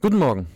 [0.00, 0.46] Guten Morgen.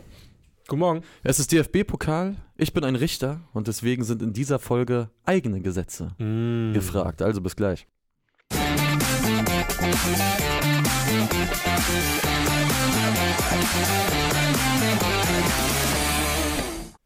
[0.68, 1.02] Guten Morgen.
[1.22, 2.36] Es ist DFB-Pokal.
[2.56, 6.72] Ich bin ein Richter und deswegen sind in dieser Folge eigene Gesetze Mm.
[6.72, 7.22] gefragt.
[7.22, 7.86] Also bis gleich.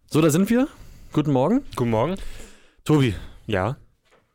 [0.09, 0.69] So, da sind wir.
[1.13, 1.63] Guten Morgen.
[1.75, 2.17] Guten Morgen.
[2.85, 3.15] Tobi,
[3.47, 3.77] Ja.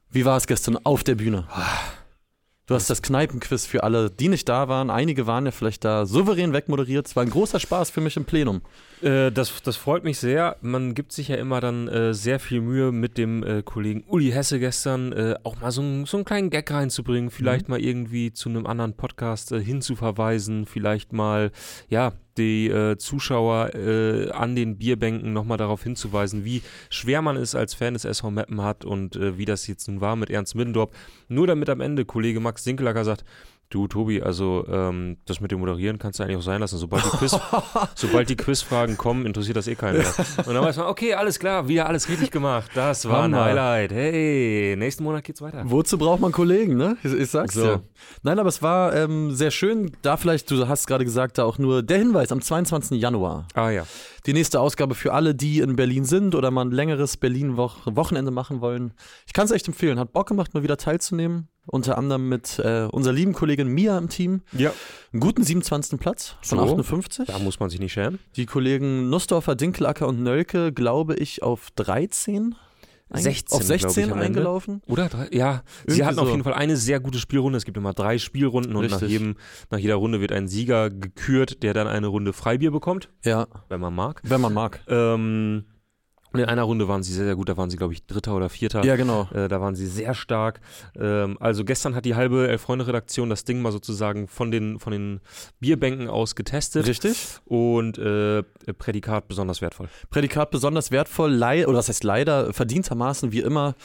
[0.09, 1.47] wie war es gestern auf der Bühne?
[2.71, 4.89] Du hast das Kneipenquiz für alle, die nicht da waren.
[4.89, 7.05] Einige waren ja vielleicht da souverän wegmoderiert.
[7.05, 8.61] Es war ein großer Spaß für mich im Plenum.
[9.01, 10.55] Äh, das, das freut mich sehr.
[10.61, 14.31] Man gibt sich ja immer dann äh, sehr viel Mühe, mit dem äh, Kollegen Uli
[14.31, 17.29] Hesse gestern äh, auch mal so, einen- so einen kleinen Gag reinzubringen.
[17.29, 20.65] Vielleicht mal irgendwie zu einem anderen Podcast äh, hinzuverweisen.
[20.65, 21.51] Vielleicht mal,
[21.89, 27.55] ja, die äh, Zuschauer äh, an den Bierbänken nochmal darauf hinzuweisen, wie schwer man es
[27.55, 30.55] als Fan des SV Meppen hat und äh, wie das jetzt nun war mit Ernst
[30.55, 30.91] Middendorf.
[31.27, 33.23] Nur damit am Ende Kollege Max Sinkelacker sagt,
[33.71, 36.77] Du, Tobi, also ähm, das mit dem Moderieren kannst du eigentlich auch sein lassen.
[36.77, 37.39] Sobald die, Quiz,
[37.95, 40.13] sobald die Quizfragen kommen, interessiert das eh keinen mehr.
[40.45, 42.69] Und dann weiß man, okay, alles klar, wieder alles richtig gemacht.
[42.75, 43.45] Das war ein Hammer.
[43.45, 43.91] Highlight.
[43.93, 45.63] Hey, nächsten Monat geht's weiter.
[45.65, 46.97] Wozu braucht man Kollegen, ne?
[47.01, 47.61] Ich, ich sag's So.
[47.63, 47.83] dir.
[48.23, 49.91] Nein, aber es war ähm, sehr schön.
[50.01, 53.01] Da vielleicht, du hast gerade gesagt, da auch nur der Hinweis am 22.
[53.01, 53.47] Januar.
[53.53, 53.85] Ah ja.
[54.25, 58.59] Die nächste Ausgabe für alle, die in Berlin sind oder mal ein längeres Berlin-Wochenende machen
[58.59, 58.93] wollen.
[59.25, 59.97] Ich kann es echt empfehlen.
[59.97, 61.47] Hat Bock gemacht, mal wieder teilzunehmen.
[61.67, 64.41] Unter anderem mit äh, unserer lieben Kollegin Mia im Team.
[64.51, 64.73] Ja.
[65.13, 65.99] Einen guten 27.
[65.99, 66.63] Platz von So.
[66.65, 67.27] 58.
[67.27, 68.19] Da muss man sich nicht schämen.
[68.35, 72.55] Die Kollegen Nussdorfer, Dinkelacker und Nölke, glaube ich, auf 13.
[73.13, 74.81] ein- 16, Auf 16 glaub ich, eingelaufen.
[74.87, 75.07] Oder?
[75.09, 76.31] Drei- Ja, sie Irgendwie hatten auf so.
[76.31, 77.57] jeden Fall eine sehr gute Spielrunde.
[77.57, 79.35] Es gibt immer drei Spielrunden und nach, jedem,
[79.69, 83.81] nach jeder Runde wird ein Sieger gekürt, der dann eine Runde Freibier bekommt, Ja, wenn
[83.81, 84.21] man mag.
[84.23, 84.79] wenn man mag.
[84.87, 85.65] Ähm,
[86.39, 87.49] in einer Runde waren sie sehr, sehr gut.
[87.49, 88.83] Da waren sie, glaube ich, Dritter oder Vierter.
[88.85, 89.27] Ja, genau.
[89.33, 90.61] Äh, da waren sie sehr stark.
[90.95, 95.19] Ähm, also gestern hat die halbe Elf-Freunde-Redaktion das Ding mal sozusagen von den, von den
[95.59, 96.87] Bierbänken aus getestet.
[96.87, 97.39] Richtig.
[97.45, 98.43] Und äh,
[98.77, 99.89] Prädikat besonders wertvoll.
[100.09, 103.75] Prädikat besonders wertvoll, lei oder das heißt leider, verdientermaßen wie immer,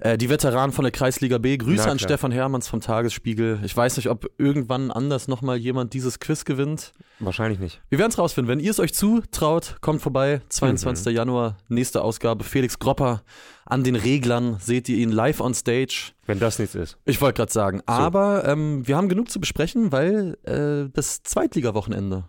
[0.00, 1.56] äh, die Veteranen von der Kreisliga B.
[1.56, 1.98] Grüße Na an.
[1.98, 3.60] Stefan Hermanns vom Tagesspiegel.
[3.64, 6.92] Ich weiß nicht, ob irgendwann anders nochmal jemand dieses Quiz gewinnt.
[7.20, 7.80] Wahrscheinlich nicht.
[7.88, 8.50] Wir werden es rausfinden.
[8.50, 10.42] Wenn ihr es euch zutraut, kommt vorbei.
[10.48, 11.06] 22.
[11.06, 11.16] Mhm.
[11.16, 12.44] Januar, nächste Ausgabe.
[12.44, 13.22] Felix Gropper
[13.66, 14.58] an den Reglern.
[14.60, 16.12] Seht ihr ihn live on stage.
[16.26, 16.96] Wenn das nichts ist.
[17.04, 17.80] Ich wollte gerade sagen.
[17.86, 22.24] Aber ähm, wir haben genug zu besprechen, weil äh, das Zweitliga-Wochenende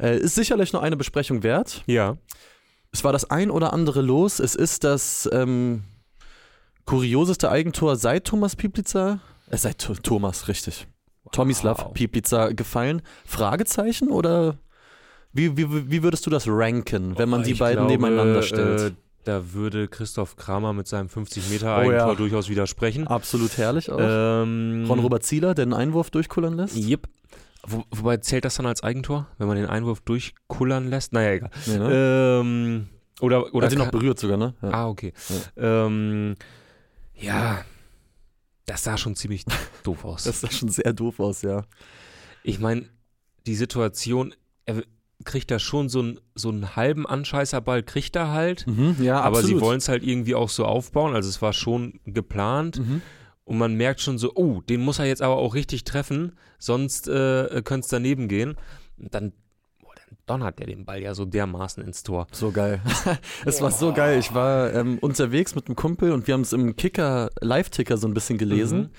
[0.00, 1.82] äh, ist sicherlich noch eine Besprechung wert.
[1.86, 2.16] Ja.
[2.92, 4.40] Es war das ein oder andere los.
[4.40, 5.84] Es ist das ähm,
[6.86, 10.86] kurioseste Eigentor seit Thomas Pieplitzer, äh, seit Th- Thomas, richtig.
[11.32, 11.92] Tomislav Wow.
[11.94, 13.02] Pieplitzer gefallen.
[13.24, 14.58] Fragezeichen oder
[15.32, 18.80] wie, wie, wie würdest du das ranken, wenn man die Ich beiden glaube, nebeneinander stellt?
[18.80, 18.90] Äh,
[19.24, 22.14] da würde Christoph Kramer mit seinem 50 Meter Oh ja.
[22.14, 23.06] Durchaus widersprechen.
[23.06, 23.98] Absolut herrlich auch.
[24.00, 26.76] Ähm, Ron-Robert Zieler, der einen Einwurf durchkullern lässt.
[26.76, 27.06] Yep.
[27.66, 31.12] Wo, wobei zählt das dann als Eigentor, wenn man den Einwurf durchkullern lässt?
[31.12, 31.50] Naja, egal.
[31.66, 32.40] Nee, ne?
[32.40, 32.88] Ähm,
[33.20, 34.54] oder oder Hat ihn noch berührt sogar, ne?
[34.62, 34.70] Ja.
[34.70, 35.12] Ah, okay.
[35.58, 36.36] Ähm,
[37.14, 37.62] ja,
[38.64, 39.44] das sah schon ziemlich
[39.82, 40.24] doof aus.
[40.24, 41.64] Das sah schon sehr doof aus, ja.
[42.42, 42.86] ich meine,
[43.46, 44.82] die Situation, er
[45.24, 48.66] kriegt da schon so einen so einen halben Anscheißerball, kriegt er halt.
[48.66, 49.58] Mhm, ja, Aber absolut.
[49.58, 51.14] sie wollen es halt irgendwie auch so aufbauen.
[51.14, 52.78] Also es war schon geplant.
[52.78, 53.02] Mhm.
[53.44, 57.08] Und man merkt schon so, oh, den muss er jetzt aber auch richtig treffen, sonst
[57.08, 58.56] äh, könnte es daneben gehen.
[58.96, 59.32] Und dann,
[60.30, 62.28] donnert er den Ball ja so dermaßen ins Tor.
[62.30, 62.80] So geil.
[63.44, 64.18] es war so geil.
[64.20, 68.06] Ich war ähm, unterwegs mit einem Kumpel und wir haben es im Kicker, Live-Ticker so
[68.06, 68.78] ein bisschen gelesen.
[68.78, 68.90] Mhm.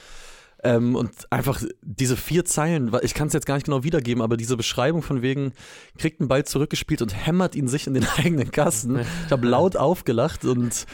[0.64, 4.38] Ähm, und einfach diese vier Zeilen, ich kann es jetzt gar nicht genau wiedergeben, aber
[4.38, 5.54] diese Beschreibung von wegen,
[5.98, 9.00] kriegt einen Ball zurückgespielt und hämmert ihn sich in den eigenen Kasten.
[9.00, 10.86] Ich habe laut aufgelacht und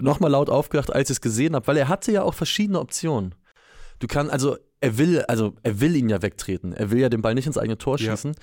[0.00, 3.34] nochmal laut aufgelacht, als ich es gesehen habe, weil er hatte ja auch verschiedene Optionen.
[3.98, 6.74] Du kannst, also er will, also er will ihn ja wegtreten.
[6.74, 8.10] Er will ja den Ball nicht ins eigene Tor Ja.
[8.12, 8.34] schießen.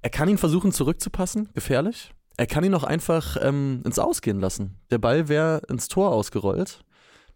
[0.00, 2.12] Er kann ihn versuchen zurückzupassen, gefährlich.
[2.36, 4.78] Er kann ihn auch einfach ähm, ins Ausgehen lassen.
[4.90, 6.80] Der Ball wäre ins Tor ausgerollt.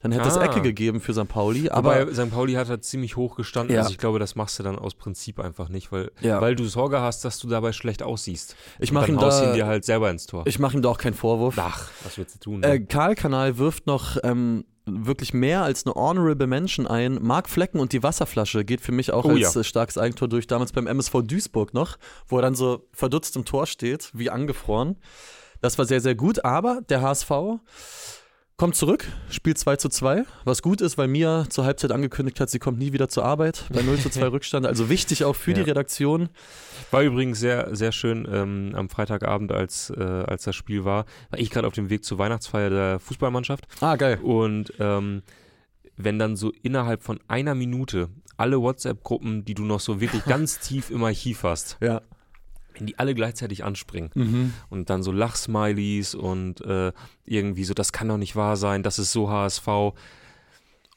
[0.01, 0.45] Dann hätte es Ah.
[0.45, 1.27] Ecke gegeben für St.
[1.29, 1.71] Pauli.
[1.71, 2.31] Aber Aber St.
[2.31, 3.75] Pauli hat halt ziemlich hoch gestanden.
[3.75, 3.81] Ja.
[3.83, 6.41] Also ich glaube, das machst du dann aus Prinzip einfach nicht, weil, Ja.
[6.41, 8.55] weil du Sorge hast, dass du dabei schlecht aussiehst.
[8.79, 10.45] ich mache ihm, da, dir halt selber ins Tor.
[10.47, 11.57] ich mach ihm da auch keinen Vorwurf.
[11.59, 12.63] Ach, was willst du tun?
[12.63, 12.87] Äh, ne?
[12.87, 17.19] Karl Kanal wirft noch ähm, wirklich mehr als eine honorable Mention ein.
[17.21, 19.61] Mark Flecken und die Wasserflasche geht für mich auch Oh als ja.
[19.61, 21.97] äh, starkes Eigentor durch, damals beim MSV Duisburg noch,
[22.29, 24.97] wo er dann so verdutzt im Tor steht, wie angefroren.
[25.61, 27.31] Das war sehr, sehr gut, aber der HSV
[28.59, 32.51] kommt zurück, spielt 2 zu 2, was gut ist, weil Mia zur Halbzeit angekündigt hat,
[32.51, 34.67] sie kommt nie wieder zur Arbeit bei 0 zu 2 Rückstand.
[34.67, 35.67] Also wichtig auch für die Ja.
[35.69, 36.29] Redaktion.
[36.91, 41.39] War übrigens sehr, sehr schön ähm, am Freitagabend, als, äh, als das Spiel war, war
[41.39, 44.19] ich gerade auf dem Weg zur Weihnachtsfeier der Fußballmannschaft Ah, geil.
[44.23, 45.23] und ähm,
[45.97, 50.59] wenn dann so innerhalb von einer Minute alle WhatsApp-Gruppen, die du noch so wirklich ganz
[50.59, 52.03] tief im Archiv hast, Ja.
[52.79, 54.53] Wenn die alle gleichzeitig anspringen Mhm.
[54.71, 56.93] und dann so Lachsmilies und äh,
[57.25, 59.67] irgendwie so, das kann doch nicht wahr sein, das ist so HSV.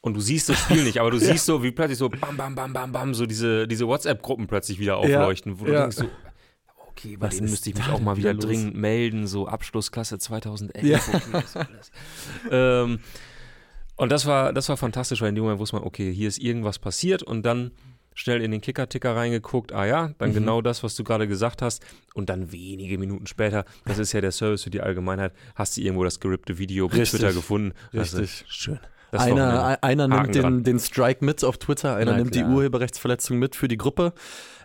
[0.04, 2.56] Und du siehst das Spiel nicht, aber du siehst so, wie plötzlich so bam, bam,
[2.56, 5.82] bam, bam, bam, so diese, diese WhatsApp-Gruppen plötzlich wieder aufleuchten, wo du ja.
[5.82, 6.06] denkst so,
[6.90, 8.46] okay, bei Was denen müsste ich mich auch mal wieder los?
[8.46, 10.84] dringend melden, so Abschlussklasse 2011.
[10.86, 10.98] Ja.
[10.98, 11.92] Okay, was soll das?
[12.52, 13.00] ähm,
[13.96, 16.40] und das war, das war fantastisch, weil in dem Moment wusste man, okay, hier ist
[16.40, 17.70] irgendwas passiert und dann
[18.14, 20.34] schnell in den Kicker-Ticker reingeguckt, ah ja, dann Mhm.
[20.34, 21.82] genau das, was du gerade gesagt hast
[22.14, 25.82] und dann wenige Minuten später, das ist ja der Service für die Allgemeinheit, hast du
[25.82, 27.20] irgendwo das gerippte Video bei Richtig.
[27.22, 27.74] Twitter gefunden.
[27.94, 28.44] Richtig.
[28.48, 28.80] schön.
[29.12, 29.24] Das.
[29.24, 32.52] Einer, ein- einer nimmt den, den Strike mit auf Twitter, einer Na nimmt die klar.
[32.54, 34.14] Urheberrechtsverletzung mit für die Gruppe.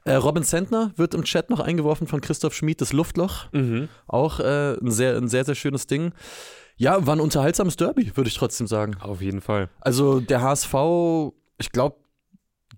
[0.04, 3.46] Äh, Robin Sentner wird im Chat noch eingeworfen von Christoph Schmid, das Luftloch.
[3.52, 3.88] Mhm.
[4.06, 6.12] Auch äh, ein, sehr, ein sehr, sehr schönes Ding.
[6.76, 8.96] Ja, war ein unterhaltsames Derby, würde ich trotzdem sagen.
[9.00, 9.68] Auf jeden Fall.
[9.80, 10.74] Also der HSV,
[11.58, 11.96] ich glaube,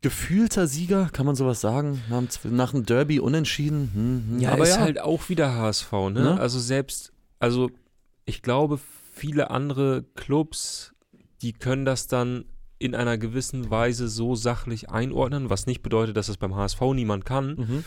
[0.00, 2.02] gefühlter Sieger, kann man sowas sagen,
[2.44, 3.90] nach, dem Derby unentschieden.
[3.92, 4.40] Hm, hm.
[4.40, 6.10] Ja, aber ist ja, halt auch wieder HSV, ne?
[6.10, 6.40] Ne?
[6.40, 7.70] Also selbst, also
[8.24, 8.78] ich glaube,
[9.14, 10.94] viele andere Clubs,
[11.42, 12.44] die können das dann
[12.78, 17.24] in einer gewissen Weise so sachlich einordnen, was nicht bedeutet, dass es beim HSV niemand
[17.24, 17.84] kann, mhm.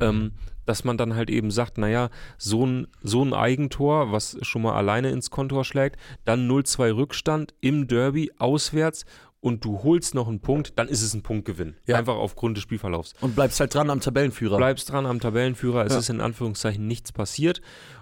[0.00, 0.32] ähm,
[0.66, 4.74] dass man dann halt eben sagt, naja, so ein, so ein Eigentor, was schon mal
[4.74, 5.96] alleine ins Kontor schlägt,
[6.26, 9.06] dann 0-2 Rückstand im Derby auswärts
[9.40, 11.76] und du holst noch einen Punkt, dann ist es ein Punktgewinn.
[11.86, 11.96] Ja.
[11.96, 13.14] Einfach aufgrund des Spielverlaufs.
[13.20, 14.56] Und bleibst halt dran am Tabellenführer.
[14.56, 15.98] Bleibst dran am Tabellenführer, es Ja.
[16.00, 17.60] ist in Anführungszeichen nichts passiert.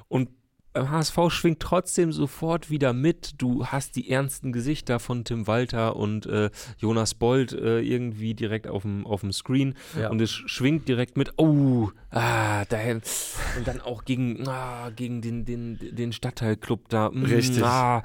[0.08, 0.30] Und
[0.72, 3.34] beim HSV schwingt trotzdem sofort wieder mit.
[3.40, 8.66] Du hast die ernsten Gesichter von Tim Walter und äh, Jonas Bold äh, irgendwie direkt
[8.66, 9.74] auf dem, auf dem Screen.
[9.98, 10.10] Ja.
[10.10, 13.00] Und es schwingt direkt mit, oh, ah, dahin.
[13.56, 17.08] Und dann auch gegen, ah, gegen den, den, den Stadtteilclub da.
[17.10, 17.64] mm, Richtig.
[17.64, 18.02] Ah.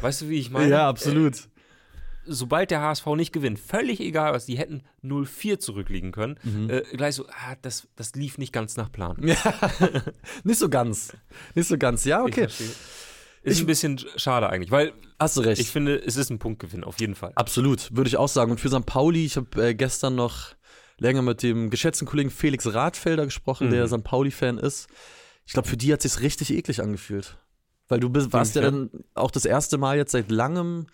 [0.00, 0.68] Weißt du, wie ich meine?
[0.70, 1.48] ja, absolut.
[2.26, 6.70] Sobald der HSV nicht gewinnt, völlig egal was, die hätten 0-4 zurückliegen können, Mhm.
[6.70, 9.16] äh, gleich so, ah, das, das lief nicht ganz nach Plan.
[9.22, 9.36] Ja,
[10.44, 11.12] nicht so ganz.
[11.54, 12.04] Nicht so ganz.
[12.04, 12.44] Ja, okay.
[12.44, 12.60] Ist
[13.42, 15.60] Ich- ein bisschen schade eigentlich, weil Hast du recht.
[15.60, 17.32] ich finde, es ist ein Punktgewinn, auf jeden Fall.
[17.36, 18.50] Absolut, würde ich auch sagen.
[18.50, 18.84] Und für St.
[18.86, 20.54] Pauli, ich habe äh, gestern noch
[20.98, 23.72] länger mit dem geschätzten Kollegen Felix Radfelder gesprochen, Mhm.
[23.72, 24.02] der St.
[24.02, 24.88] Pauli-Fan ist.
[25.44, 27.38] Ich glaube, für die hat sich richtig eklig angefühlt.
[27.88, 28.90] Weil du bist, warst ja Inwiefern?
[28.92, 30.88] dann auch das erste Mal jetzt seit langem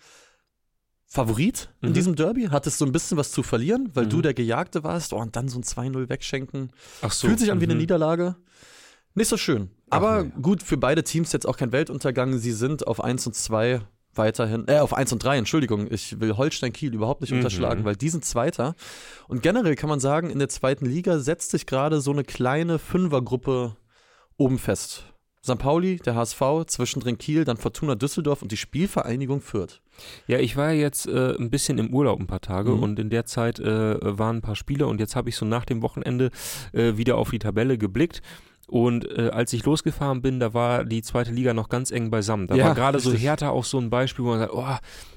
[1.13, 1.93] Favorit in Mhm.
[1.93, 4.09] diesem Derby, hattest so ein bisschen was zu verlieren, weil Mhm.
[4.09, 5.13] du der Gejagte warst.
[5.13, 6.71] Oh, und dann so ein 2-0 wegschenken.
[7.03, 7.27] Ach so.
[7.27, 7.81] Fühlt sich an wie eine mhm.
[7.81, 8.35] Niederlage.
[9.13, 9.69] Nicht so schön.
[9.91, 10.31] Ach, Aber naja.
[10.41, 12.39] gut, für beide Teams jetzt auch kein Weltuntergang.
[12.39, 13.81] Sie sind auf 1 und 2
[14.15, 15.85] weiterhin, äh, auf 1 und 3, Entschuldigung.
[15.91, 17.37] Ich will Holstein Kiel überhaupt nicht Mhm.
[17.37, 18.73] unterschlagen, weil die sind Zweiter.
[19.27, 22.79] Und generell kann man sagen, in der zweiten Liga setzt sich gerade so eine kleine
[22.79, 23.75] Fünfergruppe
[24.37, 25.03] oben fest.
[25.45, 25.59] St.
[25.59, 29.81] Pauli, der HSV, zwischendrin Kiel, dann Fortuna Düsseldorf und die Spielvereinigung Fürth.
[30.27, 32.83] Ja, ich war ja jetzt äh, ein bisschen im Urlaub ein paar Tage Mhm.
[32.83, 35.65] und in der Zeit äh, waren ein paar Spiele und jetzt habe ich so nach
[35.65, 36.31] dem Wochenende
[36.73, 38.21] äh, wieder auf die Tabelle geblickt.
[38.67, 42.47] Und äh, als ich losgefahren bin, da war die zweite Liga noch ganz eng beisammen.
[42.47, 43.11] Da Ja, war gerade so.
[43.13, 44.65] Hertha auch so ein Beispiel, wo man sagt, oh,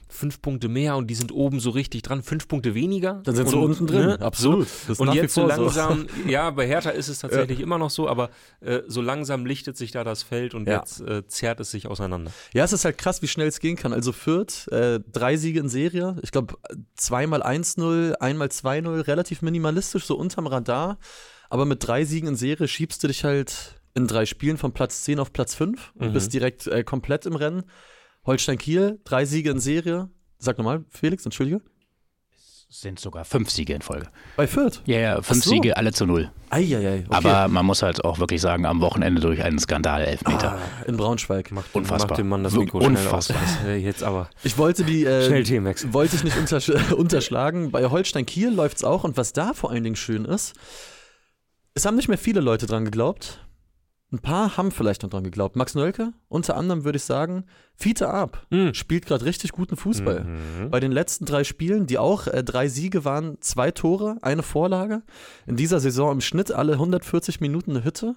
[0.08, 3.20] fünf Punkte mehr und die sind oben so richtig dran, fünf Punkte weniger.
[3.25, 4.06] Dann sind sie unten drin.
[4.06, 4.66] ne, Absolut.
[4.98, 8.81] Und jetzt so langsam, ja, bei Hertha ist es tatsächlich immer noch so, aber äh,
[8.87, 10.78] so langsam lichtet sich da das Feld und Ja.
[10.78, 12.31] jetzt äh, zerrt es sich auseinander.
[12.52, 13.93] Ja, es ist halt krass, wie schnell es gehen kann.
[13.93, 16.16] Also Fürth, äh, drei Siege in Serie.
[16.22, 16.54] Ich glaube,
[16.94, 20.98] zweimal 1-0, einmal 2-0, relativ minimalistisch, so unterm Radar.
[21.50, 25.04] Aber mit drei Siegen in Serie schiebst du dich halt in drei Spielen von Platz
[25.04, 26.12] 10 auf Platz 5 und Mhm.
[26.12, 27.65] bist direkt äh, komplett im Rennen.
[28.26, 30.10] Holstein Kiel, drei Siege in Serie.
[30.38, 31.60] Sag nochmal, Felix, entschuldige.
[32.69, 34.08] sind sogar fünf Siege in Folge.
[34.36, 34.82] Bei Fürth.
[34.86, 35.50] Ja, ja, fünf so.
[35.50, 36.31] Siege, alle zu null.
[36.50, 37.17] Eieiei, okay.
[37.17, 40.58] Aber man muss halt auch wirklich sagen, am Wochenende durch einen Skandal Elfmeter.
[40.58, 41.53] ah, in Braunschweig.
[41.53, 42.08] Macht, Unfassbar.
[42.10, 43.36] Macht dem Mann das Mikro schnell unfassbar.
[43.62, 43.81] aus.
[43.81, 45.93] Jetzt aber Ich wollte die äh, schnell Themenwechsel.
[45.94, 47.70] wollte ich nicht untersch unterschlagen.
[47.70, 49.05] Bei Holstein Kiel läuft es auch.
[49.05, 50.55] Und was da vor allen Dingen schön ist,
[51.77, 53.43] es haben nicht mehr viele Leute dran geglaubt.
[54.13, 55.56] Ein paar haben vielleicht noch dran geglaubt.
[55.56, 58.73] Max Nölke, unter anderem würde ich sagen, Fiete Ab Mhm.
[58.73, 60.25] spielt gerade richtig guten Fußball.
[60.25, 60.71] Mhm.
[60.71, 65.03] Bei den letzten drei Spielen, die auch äh, drei Siege waren, zwei Tore, eine Vorlage.
[65.47, 68.15] In dieser Saison im Schnitt alle 140 Minuten eine Hütte.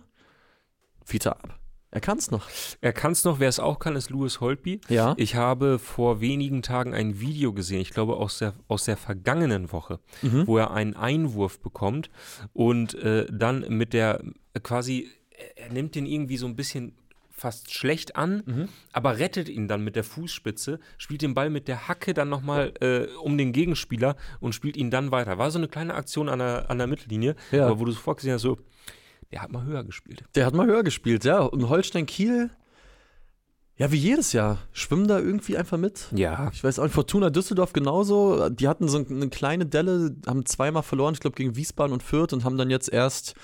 [1.04, 1.60] Fiete Ab.
[1.91, 2.48] Er kann es noch.
[2.81, 4.79] Er kann es noch, wer es auch kann, ist Louis Holtby.
[4.89, 5.15] Ja.
[5.17, 9.72] Ich habe vor wenigen Tagen ein Video gesehen, ich glaube aus der, aus der vergangenen
[9.72, 10.46] Woche, Mhm.
[10.46, 12.12] wo er einen Einwurf bekommt
[12.53, 14.22] und äh, dann mit der
[14.62, 16.93] quasi, er- er nimmt den irgendwie so ein bisschen
[17.31, 18.67] fast schlecht an, Mhm.
[18.91, 22.74] aber rettet ihn dann mit der Fußspitze, spielt den Ball mit der Hacke dann nochmal
[22.81, 25.38] äh, um den Gegenspieler und spielt ihn dann weiter.
[25.39, 27.65] War so eine kleine Aktion an der, an der Mittellinie, Ja.
[27.65, 28.58] aber wo du sofort gesehen hast, so,
[29.31, 30.24] der hat mal höher gespielt.
[30.36, 31.39] Der hat mal höher gespielt, ja.
[31.39, 32.50] Und Holstein Kiel,
[33.75, 36.07] ja, wie jedes Jahr, schwimmen da irgendwie einfach mit.
[36.13, 36.50] Ja.
[36.51, 38.50] Ich weiß auch Fortuna Düsseldorf genauso.
[38.50, 42.33] Die hatten so eine kleine Delle, haben zweimal verloren, ich glaube gegen Wiesbaden und Fürth
[42.33, 43.36] und haben dann jetzt erst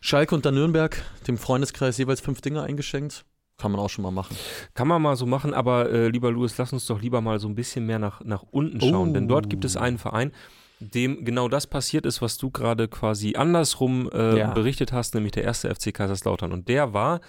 [0.00, 3.24] Schalke und dann Nürnberg, dem Freundeskreis jeweils fünf Dinge eingeschenkt.
[3.56, 4.36] Kann man auch schon mal machen.
[4.74, 7.48] Kann man mal so machen, aber äh, lieber Louis, lass uns doch lieber mal so
[7.48, 9.10] ein bisschen mehr nach, nach unten schauen.
[9.10, 9.12] Oh.
[9.12, 10.32] Denn dort gibt es einen Verein,
[10.80, 14.50] dem genau das passiert ist, was du gerade quasi andersrum äh, Ja.
[14.52, 16.52] berichtet hast, nämlich der erste FC Kaiserslautern.
[16.52, 17.20] Und der war,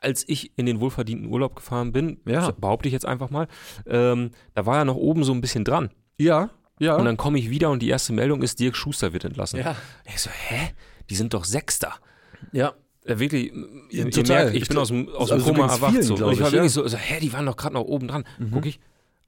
[0.00, 2.50] als ich in den wohlverdienten Urlaub gefahren bin, Ja.
[2.52, 3.46] behaupte ich jetzt einfach mal,
[3.86, 5.90] ähm, da war er noch oben so ein bisschen dran.
[6.18, 6.96] Ja, ja.
[6.96, 9.60] Und dann komme ich wieder und die erste Meldung ist, Dirk Schuster wird entlassen.
[9.60, 9.76] ja.
[10.06, 10.70] Ich so, hä?
[11.10, 11.92] Die sind doch Sechster.
[12.52, 12.72] Ja.
[13.04, 13.52] Äh, wirklich,
[13.90, 14.44] ihr, ihr total.
[14.44, 16.02] merkt, ich bin aus dem, aus dem Also Koma erwacht.
[16.02, 16.14] so.
[16.14, 16.52] Und ich war ich, ja.
[16.52, 18.24] wirklich so, so, hä, die waren doch gerade noch oben dran.
[18.38, 18.50] Mhm.
[18.50, 18.80] Guck ich,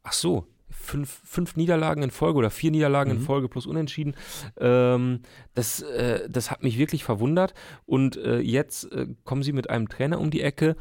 [0.03, 0.47] ach so,
[0.87, 3.23] fünf, fünf Niederlagen in Folge oder vier Niederlagen in Mhm.
[3.25, 4.15] Folge plus Unentschieden.
[4.59, 5.21] Ähm,
[5.55, 7.53] das, äh, das hat mich wirklich verwundert.
[7.85, 10.77] Und äh, jetzt äh, kommen sie mit einem Trainer um die Ecke.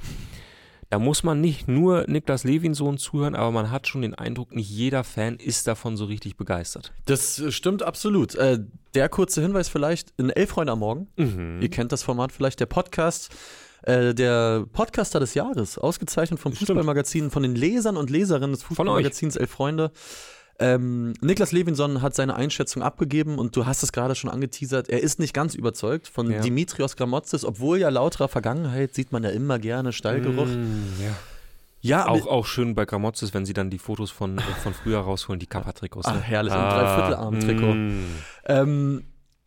[0.92, 4.70] Da muss man nicht nur Niklas Levinsohn zuhören, aber man hat schon den Eindruck, nicht
[4.70, 6.94] jeder Fan ist davon so richtig begeistert.
[7.06, 8.36] Das äh, stimmt absolut.
[8.36, 8.60] Äh,
[8.94, 11.08] der kurze Hinweis vielleicht in Elf Freunde am Morgen.
[11.18, 11.60] Mhm.
[11.62, 13.30] Ihr kennt das Format vielleicht, der Podcast.
[13.86, 16.54] Äh, Der Podcaster des Jahres, ausgezeichnet vom.
[16.54, 19.92] Fußballmagazin, von den Lesern und Leserinnen des Fußballmagazins Elf Freunde.
[20.58, 24.88] Ähm, Niklas Levinson hat seine Einschätzung abgegeben und du hast es gerade schon angeteasert.
[24.88, 26.40] Er ist nicht ganz überzeugt von Ja.
[26.40, 30.46] Dimitrios Gramotzes, obwohl ja lauterer Vergangenheit sieht man ja immer gerne Stallgeruch.
[30.46, 31.16] Mm, ja.
[31.82, 35.00] Ja, Auch, auch schön bei Gramotzes, wenn sie dann die Fotos von, äh, von früher
[35.00, 36.08] rausholen, die Kappa-Trikots.
[36.08, 36.22] Ach, ne?
[36.22, 37.74] herrlich, im Dreiviertelarm-Trikot.
[37.76, 38.04] mm.
[38.46, 39.04] Ähm,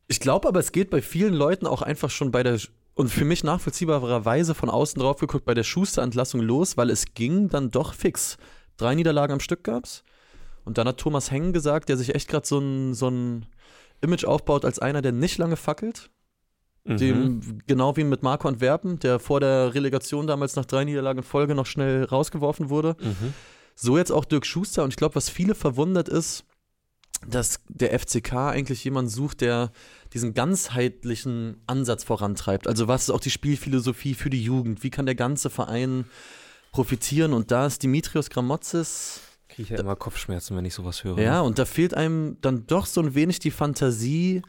[0.09, 2.59] ich glaube aber, es geht bei vielen Leuten auch einfach schon bei der
[2.99, 7.49] und für mich nachvollziehbarerweise von außen drauf geguckt bei der Schuster-Entlassung los, weil es ging
[7.49, 8.39] dann doch fix.
[8.77, 10.03] Drei Niederlagen am Stück gab's.
[10.65, 13.47] Und dann hat Thomas Hengen gesagt, der sich echt gerade so ein, so ein
[14.01, 16.11] Image aufbaut als einer, der nicht lange fackelt.
[16.83, 16.97] Mhm.
[16.97, 21.25] Dem, genau wie mit Marco Antwerpen, der vor der Relegation damals nach drei Niederlagen in
[21.25, 22.97] Folge noch schnell rausgeworfen wurde.
[23.01, 23.33] Mhm.
[23.77, 24.83] So jetzt auch Dirk Schuster.
[24.83, 26.45] Und ich glaube, was viele verwundert ist,
[27.27, 29.71] dass der FCK eigentlich jemanden sucht, der
[30.15, 32.67] diesen ganzheitlichen Ansatz vorantreibt.
[32.67, 34.83] Also was ist auch die Spielphilosophie für die Jugend?
[34.83, 36.05] Wie kann der ganze Verein
[36.73, 37.33] profitieren?
[37.33, 41.19] Und da ist Dimitrios Gramotzes, Kriege ich ja immer Kopfschmerzen, wenn ich sowas höre.
[41.21, 44.43] ja, und da fehlt einem dann doch so ein wenig die Fantasie.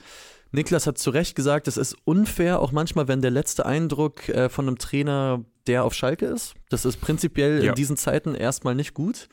[0.51, 4.49] Niklas hat zu Recht gesagt, es ist unfair, auch manchmal, wenn der letzte Eindruck äh,
[4.49, 6.55] von einem Trainer der auf Schalke ist.
[6.69, 7.69] Das ist prinzipiell Ja.
[7.69, 9.29] in diesen Zeiten erstmal nicht gut.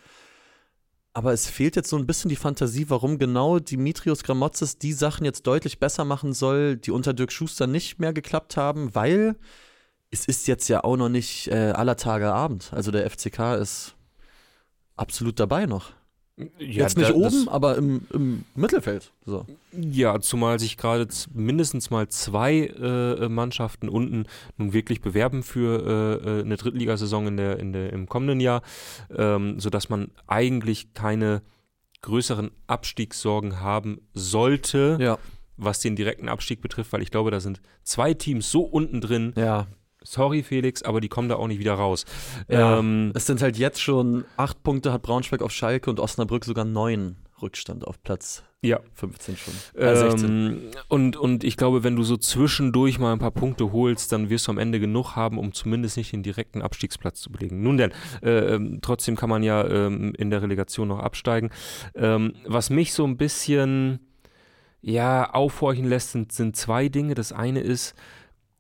[1.17, 5.25] Aber es fehlt jetzt so ein bisschen die Fantasie, warum genau Dimitrios Gramotzes die Sachen
[5.25, 9.35] jetzt deutlich besser machen soll, die unter Dirk Schuster nicht mehr geklappt haben, weil
[10.11, 12.71] es ist jetzt ja auch noch nicht äh, aller Tage Abend.
[12.75, 13.95] Also der FCK ist
[14.97, 15.93] absolut dabei noch.
[16.39, 19.11] Ja, Jetzt nicht da- oben, aber im, im Mittelfeld.
[19.25, 19.47] So.
[19.73, 24.27] Ja, zumal sich gerade mindestens mal zwei äh, Mannschaften unten
[24.59, 28.61] nun wirklich bewerben für äh, äh, eine Drittligasaison in der, in der, im kommenden Jahr,
[29.17, 31.41] ähm, sodass man eigentlich keine
[32.03, 35.19] größeren Abstiegssorgen haben sollte, Ja,
[35.57, 39.33] was den direkten Abstieg betrifft, weil ich glaube, da sind zwei Teams so unten drin.
[39.37, 39.67] ja.
[40.07, 42.05] Sorry, Felix, aber die kommen da auch nicht wieder raus.
[42.49, 42.79] Ja.
[42.79, 46.65] Ähm, Es sind halt jetzt schon acht Punkte hat Braunschweig auf Schalke und Osnabrück sogar
[46.65, 48.81] neun Rückstand auf Platz ja.
[48.95, 49.55] 15 schon.
[49.75, 50.29] Äh, 16.
[50.29, 54.31] Ähm, und, und ich glaube, wenn du so zwischendurch mal ein paar Punkte holst, dann
[54.31, 57.63] wirst du am Ende genug haben, um zumindest nicht den direkten Abstiegsplatz zu belegen.
[57.63, 61.51] Nun denn, äh, ähm, trotzdem kann man ja ähm, in der Relegation noch absteigen.
[61.95, 64.01] Ähm, was mich so ein bisschen
[64.81, 67.15] ja, aufhorchen lässt, sind, sind zwei Dinge.
[67.15, 67.95] Das eine ist,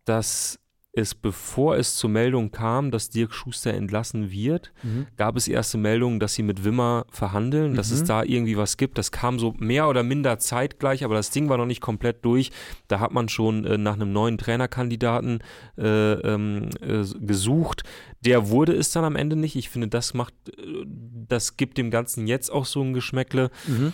[0.04, 0.58] dass
[0.96, 5.06] es, bevor es zur Meldung kam, dass Dirk Schuster entlassen wird, Mhm.
[5.16, 7.96] gab es erste Meldungen, dass sie mit Wimmer verhandeln, dass Mhm.
[7.96, 8.98] es da irgendwie was gibt.
[8.98, 12.50] Das kam so mehr oder minder zeitgleich, aber das Ding war noch nicht komplett durch.
[12.88, 15.40] Da hat man schon äh, nach einem neuen Trainerkandidaten
[15.78, 17.82] äh, ähm, äh, gesucht.
[18.24, 19.56] Der wurde es dann am Ende nicht.
[19.56, 20.84] Ich finde, das macht, äh,
[21.28, 23.92] das gibt dem Ganzen jetzt auch so ein Geschmäckle, Mhm.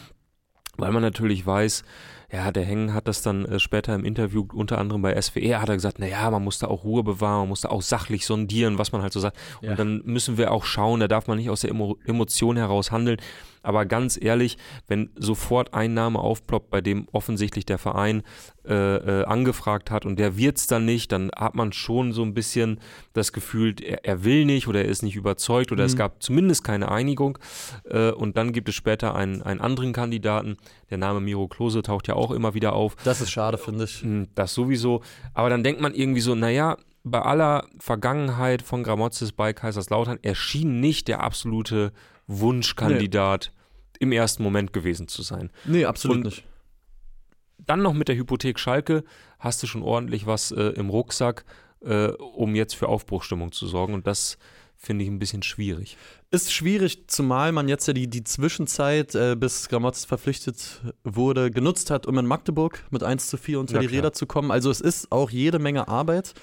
[0.76, 1.82] weil man natürlich weiß,
[2.32, 5.68] ja, der Hengen hat das dann äh, später im Interview, unter anderem bei SWR, hat
[5.68, 8.78] er gesagt, naja, man muss da auch Ruhe bewahren, man muss da auch sachlich sondieren,
[8.78, 9.36] was man halt so sagt.
[9.60, 9.72] Ja.
[9.72, 12.90] Und dann müssen wir auch schauen, da darf man nicht aus der Emo Emotion heraus
[12.90, 13.18] handeln.
[13.64, 14.58] Aber ganz ehrlich,
[14.88, 18.22] wenn sofort ein Name aufploppt, bei dem offensichtlich der Verein
[18.66, 22.34] äh, äh, angefragt hat und der wird's dann nicht, dann hat man schon so ein
[22.34, 22.80] bisschen
[23.12, 25.98] das Gefühl, er, er will nicht oder er ist nicht überzeugt oder es Mhm.
[25.98, 27.38] gab zumindest keine Einigung.
[27.88, 30.56] Äh, und dann gibt es später einen, einen anderen Kandidaten.
[30.90, 32.94] Der Name Miro Klose taucht ja auch immer wieder auf.
[33.04, 34.02] Das ist schade, finde ich.
[34.02, 35.02] Hm, Das sowieso.
[35.34, 40.34] Aber dann denkt man irgendwie so, naja, bei aller Vergangenheit von Gramotzes bei Kaiserslautern, er
[40.36, 41.92] schien nicht der absolute
[42.28, 43.52] Wunschkandidat
[43.98, 45.50] im ersten Moment gewesen zu sein.
[45.64, 46.44] Nee, absolut Und- nicht.
[47.64, 49.04] Dann noch mit der Hypothek Schalke
[49.38, 51.44] hast du schon ordentlich was äh, im Rucksack,
[51.84, 53.94] äh, um jetzt für Aufbruchstimmung zu sorgen.
[53.94, 54.36] Und das
[54.84, 55.96] finde ich ein bisschen schwierig.
[56.32, 61.90] Ist schwierig, zumal man jetzt ja die, die Zwischenzeit, äh, bis Gramotz verpflichtet wurde, genutzt
[61.90, 63.98] hat, um in Magdeburg mit 1 zu 4 unter Na die klar.
[63.98, 64.50] Räder zu kommen.
[64.50, 66.34] Also es ist auch jede Menge Arbeit.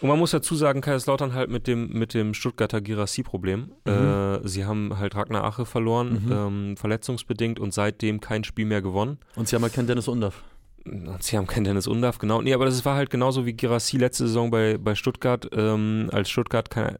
[0.00, 3.72] Und man muss dazu sagen, Kaiserslautern halt mit dem, mit dem Stuttgarter Girassi-Problem.
[3.84, 6.32] Äh, sie haben halt Ragnar Ache verloren, Mhm.
[6.32, 9.18] ähm, verletzungsbedingt und seitdem kein Spiel mehr gewonnen.
[9.36, 10.42] Und sie haben halt keinen Dennis Undaff.
[10.84, 12.42] Und sie haben keinen Dennis Undaff, genau.
[12.42, 15.48] Nee, aber das war halt genauso wie Girassi letzte Saison bei, bei Stuttgart.
[15.52, 16.96] Ähm, als Stuttgart kein,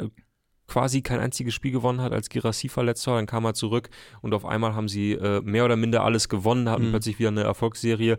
[0.72, 3.90] quasi kein einziges Spiel gewonnen hat, als Girassi verletzt war, dann kam er zurück
[4.22, 6.90] und auf einmal haben sie äh, mehr oder minder alles gewonnen, hatten Mhm.
[6.92, 8.16] plötzlich wieder eine Erfolgsserie.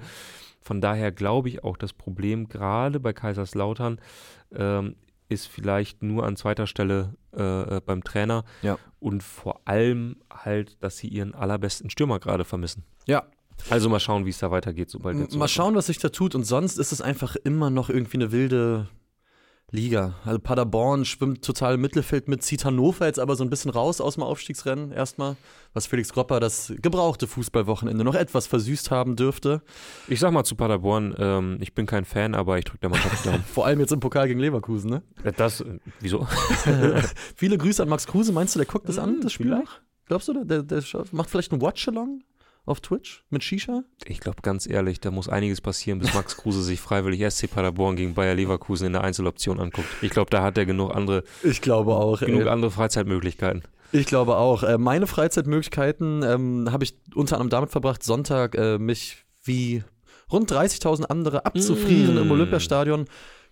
[0.61, 3.99] Von daher glaube ich auch, das Problem gerade bei Kaiserslautern
[4.55, 4.95] ähm,
[5.29, 8.77] ist vielleicht nur an zweiter Stelle äh, beim Trainer Ja.
[8.99, 12.83] und vor allem halt, dass sie ihren allerbesten Stürmer gerade vermissen.
[13.07, 13.23] Ja,
[13.71, 16.35] Also mal schauen, wie es da weitergeht, sobald Mal schauen, was sich da tut.
[16.35, 18.87] Und sonst ist es einfach immer noch irgendwie eine wilde
[19.73, 20.13] Liga.
[20.23, 24.01] Also Paderborn schwimmt total im Mittelfeld mit, zieht Hannover jetzt aber so ein bisschen raus
[24.01, 25.35] aus dem Aufstiegsrennen erstmal,
[25.73, 29.63] was Felix Gropper das gebrauchte Fußballwochenende noch etwas versüßt haben dürfte.
[30.07, 33.25] Ich sag mal zu Paderborn, ähm, ich bin kein Fan, aber ich drücke der Mannschaft
[33.25, 33.43] die Daumen.
[33.51, 35.01] Vor allem jetzt im Pokal gegen Leverkusen, ne?
[35.37, 36.27] Das, äh, wieso?
[37.35, 38.31] Viele Grüße an Max Kruse.
[38.31, 39.79] Meinst du, der guckt das an, Hm, das Spiel noch?
[40.05, 42.21] Glaubst du, der, der, macht vielleicht einen Watch-Along
[42.65, 43.83] auf Twitch mit Shisha?
[44.05, 47.95] Ich glaube ganz ehrlich, da muss einiges passieren, bis Max Kruse sich freiwillig SC Paderborn
[47.95, 49.87] gegen Bayer Leverkusen in der Einzeloption anguckt.
[50.01, 52.19] Ich glaube, da hat er genug andere, Ich glaube auch.
[52.19, 53.63] genug andere Freizeitmöglichkeiten.
[53.91, 54.63] Ich glaube auch.
[54.63, 59.83] Äh, meine Freizeitmöglichkeiten ähm, habe ich unter anderem damit verbracht, Sonntag äh, mich wie
[60.31, 62.19] rund 30.000 andere abzufrieren Mm.
[62.19, 63.05] im Olympiastadion.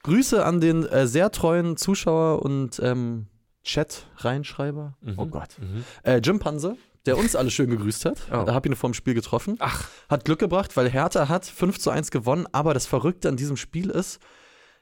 [0.04, 3.28] Grüße an den äh, sehr treuen Zuschauer und ähm,
[3.64, 4.98] Chat-Reinschreiber.
[5.18, 5.32] Oh Mhm.
[5.32, 5.50] Gott.
[5.60, 5.84] Mhm.
[6.04, 8.18] Äh, Jim Panse, der uns alle schön gegrüßt hat.
[8.32, 8.44] Oh.
[8.46, 9.56] Da habe ich ihn vor dem Spiel getroffen.
[9.60, 12.48] Ach, Hat Glück gebracht, weil Hertha hat 5 zu 1 gewonnen.
[12.52, 14.20] Aber das Verrückte an diesem Spiel ist,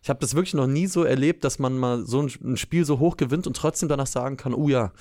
[0.01, 2.99] ich habe das wirklich noch nie so erlebt, dass man mal so ein, Spiel so
[2.99, 4.91] hoch gewinnt und trotzdem danach sagen kann, oh ja,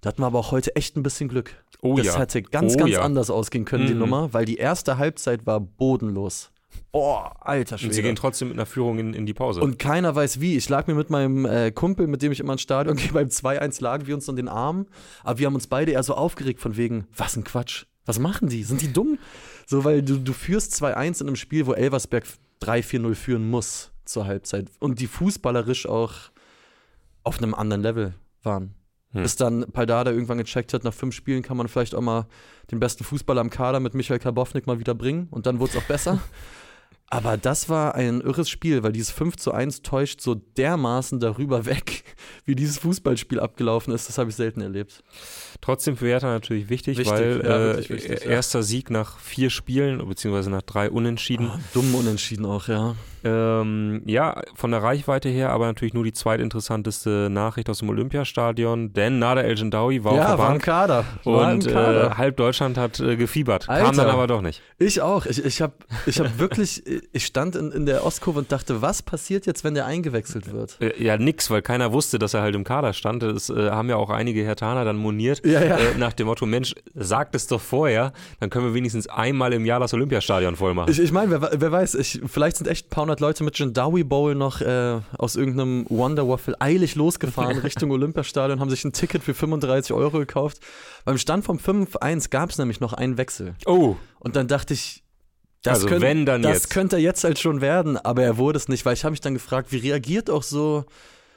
[0.00, 1.54] da hatten wir aber auch heute echt ein bisschen Glück.
[1.80, 2.18] oh das ja.
[2.18, 3.02] hätte ganz, Oh ganz ja.
[3.02, 4.00] anders ausgehen können, die Mhm.
[4.00, 6.50] Nummer, weil die erste Halbzeit war bodenlos.
[6.92, 8.02] Oh, alter Und sie Schwede.
[8.02, 9.60] gehen trotzdem mit einer Führung in, in die Pause.
[9.60, 10.56] Und keiner weiß wie.
[10.56, 13.28] Ich lag mir mit meinem äh, Kumpel, mit dem ich immer ins Stadion gehe, beim
[13.28, 14.86] 2-1 lagen wir uns an den Armen.
[15.22, 17.84] Aber wir haben uns beide eher so aufgeregt von wegen, was ein Quatsch.
[18.06, 18.64] Was machen die?
[18.64, 19.18] Sind die dumm?
[19.66, 22.24] So, weil du, du führst 2-1 in einem Spiel, wo Elversberg
[22.62, 24.68] 3-4-0 führen muss zur Halbzeit.
[24.78, 26.14] Und die fußballerisch auch
[27.22, 28.74] auf einem anderen Level waren.
[29.12, 29.22] Hm.
[29.22, 32.26] Bis dann Paldada irgendwann gecheckt hat, nach fünf Spielen kann man vielleicht auch mal
[32.70, 35.28] den besten Fußballer am Kader mit Michael Karbovnik mal wieder bringen.
[35.30, 36.20] Und dann wurde es auch besser.
[37.10, 41.64] Aber das war ein irres Spiel, weil dieses 5 zu 1 täuscht so dermaßen darüber
[41.64, 42.04] weg,
[42.44, 44.10] wie dieses Fußballspiel abgelaufen ist.
[44.10, 45.02] Das habe ich selten erlebt.
[45.62, 48.30] Trotzdem für Hertha natürlich wichtig, Wichtig, weil ja, äh, wichtig, ja.
[48.30, 51.50] erster Sieg nach vier Spielen, beziehungsweise nach drei Unentschieden.
[51.50, 52.94] Oh, dumm unentschieden auch, ja.
[53.24, 58.92] Ähm, ja, von der Reichweite her, aber natürlich nur die zweitinteressanteste Nachricht aus dem Olympiastadion,
[58.92, 61.04] denn Nader El Gendawi war auf ja, der war im Bank Kader.
[61.24, 62.18] Und äh, Kader.
[62.18, 63.66] halb Deutschland hat äh, gefiebert.
[63.66, 64.04] Kam Alter.
[64.04, 64.62] dann aber doch nicht.
[64.78, 65.26] ich auch.
[65.26, 65.74] Ich, ich habe
[66.06, 69.74] ich hab wirklich, ich stand in, in der Ostkurve und dachte, was passiert jetzt, wenn
[69.74, 70.76] der eingewechselt wird?
[70.80, 73.22] Äh, ja, nix, weil keiner wusste, dass er halt im Kader stand.
[73.22, 75.44] Das äh, haben ja auch einige Hertaner dann moniert.
[75.44, 75.76] Ja, ja.
[75.76, 79.64] Äh, nach dem Motto, Mensch, sagt es doch vorher, dann können wir wenigstens einmal im
[79.64, 80.90] Jahr das Olympiastadion voll machen.
[80.90, 83.54] Ich, ich meine, wer, wer weiß, ich, vielleicht sind echt ein paar hundert Leute mit
[83.56, 88.92] Gendawi Bowl noch äh, aus irgendeinem Wonder Waffle eilig losgefahren Richtung Olympiastadion, haben sich ein
[88.92, 90.58] Ticket für 35 Euro gekauft.
[91.04, 93.54] Beim Stand vom 5-1 gab es nämlich noch einen Wechsel.
[93.66, 95.02] oh, Und dann dachte ich,
[95.62, 96.70] das, Also könnt- wenn, dann das jetzt.
[96.70, 99.20] könnte er jetzt halt schon werden, aber er wurde es nicht, weil ich habe mich
[99.20, 100.84] dann gefragt, wie reagiert auch so,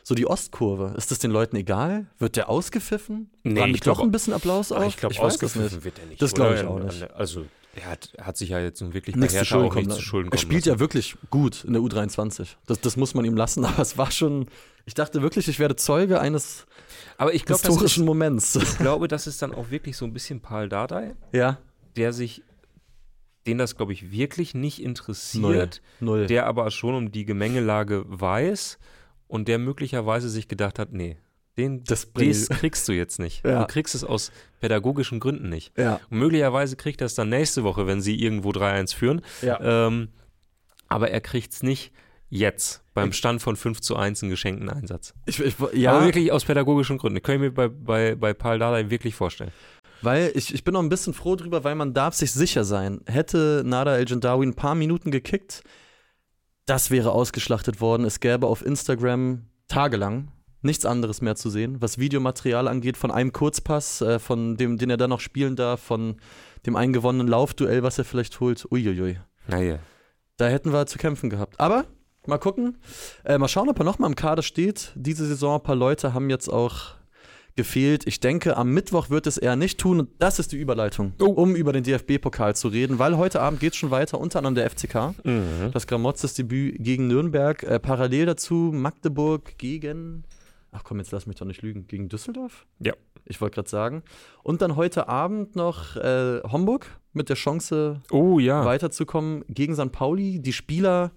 [0.03, 0.93] so die Ostkurve?
[0.97, 2.05] Ist das den Leuten egal?
[2.19, 3.31] Wird der ausgepfiffen?
[3.43, 4.83] Nee, War ich nicht doch ein bisschen Applaus auch?
[4.85, 6.21] ich glaube, ausgepfiffen wird er nicht.
[6.21, 6.61] Das glaub oder?
[6.61, 7.11] ich auch nicht.
[7.15, 9.85] Also, er hat, er hat sich ja jetzt nun wirklich nichts zu Schulden kommen.
[9.85, 12.55] nichts zu Schulden er kommen spielt ja wirklich gut in der U23.
[12.65, 14.47] Das, das muss man ihm lassen, aber es war schon.
[14.85, 16.65] Ich dachte wirklich, ich werde Zeuge eines
[17.17, 18.55] Aber ich glaube, das ist, historischen Moments.
[18.55, 21.59] ich glaube, das ist dann auch wirklich so ein bisschen Paul Dardai, ja,
[21.95, 22.43] der sich,
[23.47, 26.25] den das, glaube ich, wirklich nicht interessiert, null.
[26.25, 28.79] der aber schon um die Gemengelage weiß
[29.27, 31.17] und der möglicherweise sich gedacht hat, nee,
[31.61, 33.45] den, Das das kriegst du jetzt nicht.
[33.45, 33.61] Ja.
[33.61, 35.71] Du kriegst es aus pädagogischen Gründen nicht.
[35.77, 39.21] ja, Und möglicherweise kriegt er es dann nächste Woche, wenn sie irgendwo 3-1 führen.
[39.41, 39.59] ja.
[39.87, 40.09] Ähm,
[40.87, 41.93] aber er kriegt es nicht
[42.29, 45.13] jetzt beim Stand von 5 zu 1 einen geschenkten Einsatz.
[45.25, 47.21] Ich, ich, Aber ja, wirklich aus pädagogischen Gründen.
[47.21, 49.51] Können wir mir bei, bei, bei Paul Dardai wirklich vorstellen.
[50.01, 52.99] weil ich, ich bin noch ein bisschen froh drüber, weil man darf sich sicher sein.
[53.05, 55.63] Hätte Nada El Gendawi ein paar Minuten gekickt,
[56.65, 58.05] das wäre ausgeschlachtet worden.
[58.05, 60.27] Es gäbe auf Instagram tagelang
[60.61, 64.89] nichts anderes mehr zu sehen, was Videomaterial angeht, von einem Kurzpass, äh, von dem, den
[64.89, 66.17] er dann noch spielen darf, von
[66.65, 68.65] dem eingewonnenen Laufduell, was er vielleicht holt.
[68.71, 69.17] Uiuiui.
[69.47, 69.79] Naja.
[70.37, 71.59] Da hätten wir zu kämpfen gehabt.
[71.59, 71.85] Aber
[72.27, 72.77] mal gucken.
[73.23, 74.91] Äh, mal schauen, ob er nochmal im Kader steht.
[74.95, 76.95] Diese Saison, ein paar Leute haben jetzt auch
[77.55, 78.07] gefehlt.
[78.07, 79.99] Ich denke, am Mittwoch wird es eher nicht tun.
[79.99, 81.25] Und das ist die Überleitung, Oh.
[81.25, 84.55] um über den DFB-Pokal zu reden, weil heute Abend geht es schon weiter, unter anderem
[84.55, 85.13] der FCK.
[85.23, 85.71] Mhm.
[85.73, 87.61] Das Gramotzes-Debüt gegen Nürnberg.
[87.63, 90.23] Äh, parallel dazu Magdeburg gegen.
[90.71, 91.87] Ach komm, jetzt lass mich doch nicht lügen.
[91.87, 92.65] Gegen Düsseldorf?
[92.79, 92.93] Ja.
[93.25, 94.03] Ich wollte gerade sagen.
[94.43, 98.63] Und dann heute Abend noch äh, Homburg mit der Chance, Oh ja.
[98.65, 99.91] weiterzukommen gegen St.
[99.91, 100.39] Pauli.
[100.41, 101.11] Die Spieler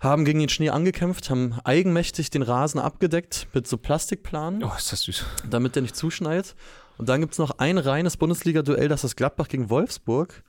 [0.00, 4.92] haben gegen den Schnee angekämpft, haben eigenmächtig den Rasen abgedeckt mit so Plastikplanen, Oh, ist
[4.92, 5.24] das süß.
[5.50, 6.54] damit der nicht zuschneit.
[6.98, 10.44] Und dann gibt es noch ein reines Bundesliga-Duell, das ist Gladbach gegen Wolfsburg.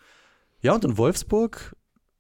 [0.62, 1.76] Ja, und in Wolfsburg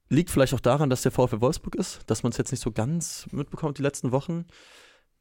[0.09, 2.71] liegt vielleicht auch daran, dass der VfL Wolfsburg ist, dass man es jetzt nicht so
[2.71, 4.45] ganz mitbekommt die letzten Wochen.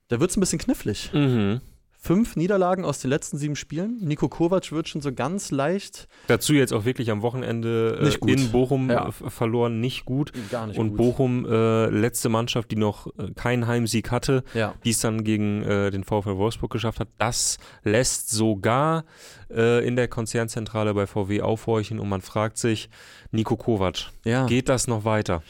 [0.09, 1.11] Da wird es ein bisschen knifflig.
[1.13, 1.61] Mhm.
[1.99, 3.97] Fünf Niederlagen aus den letzten sieben Spielen.
[4.03, 6.07] Nico Kovac wird schon so ganz leicht.
[6.27, 8.31] Dazu jetzt auch wirklich am Wochenende äh, gut.
[8.31, 9.09] in Bochum Ja.
[9.09, 10.31] äh, verloren, nicht gut.
[10.51, 14.75] Gar nicht Und Bochum, äh, letzte Mannschaft, die noch äh, keinen Heimsieg hatte, Ja.
[14.85, 17.09] die es dann gegen äh, den VfL Wolfsburg geschafft hat.
[17.17, 19.05] Das lässt sogar
[19.49, 22.89] in der Konzernzentrale bei VW aufhorchen und man fragt sich,
[23.31, 24.47] Nico Kovac, ja.
[24.47, 25.45] geht das noch weiter?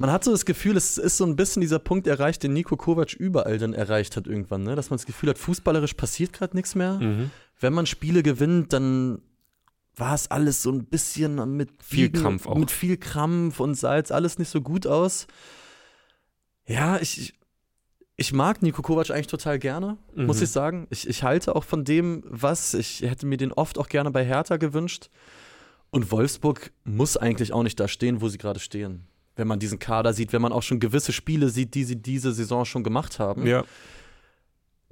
[0.00, 2.74] Man hat so das Gefühl, es ist so ein bisschen dieser Punkt erreicht, den Nico
[2.76, 4.74] Kovac überall dann erreicht hat irgendwann, ne?
[4.74, 6.94] dass man das Gefühl hat, fußballerisch passiert gerade nichts mehr.
[6.94, 7.30] Mhm.
[7.60, 9.20] Wenn man Spiele gewinnt, dann
[9.96, 12.56] war es alles so ein bisschen mit Viel Biegen- Krampf auch.
[12.56, 15.26] Mit viel Krampf und sah jetzt alles nicht so gut aus.
[16.66, 17.34] Ja, ich,
[18.16, 20.42] ich mag Nico Kovac eigentlich total gerne, muss Mhm.
[20.44, 20.86] ich sagen.
[20.88, 22.72] Ich, ich halte auch von dem, was.
[22.72, 25.10] Ich hätte mir den oft auch gerne bei Hertha gewünscht.
[25.90, 29.06] Und Wolfsburg muss eigentlich auch nicht da stehen, wo sie gerade stehen.
[29.36, 32.32] Wenn man diesen Kader sieht, wenn man auch schon gewisse Spiele sieht, die sie diese
[32.32, 33.46] Saison schon gemacht haben.
[33.46, 33.64] Ja.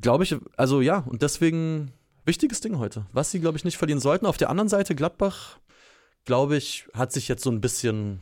[0.01, 1.93] Glaube ich, also ja, und deswegen
[2.25, 4.27] wichtiges Ding heute, was sie, glaube ich, nicht verlieren sollten.
[4.27, 5.59] Auf der anderen Seite, Gladbach,
[6.25, 8.21] glaube ich, hat sich jetzt so ein bisschen.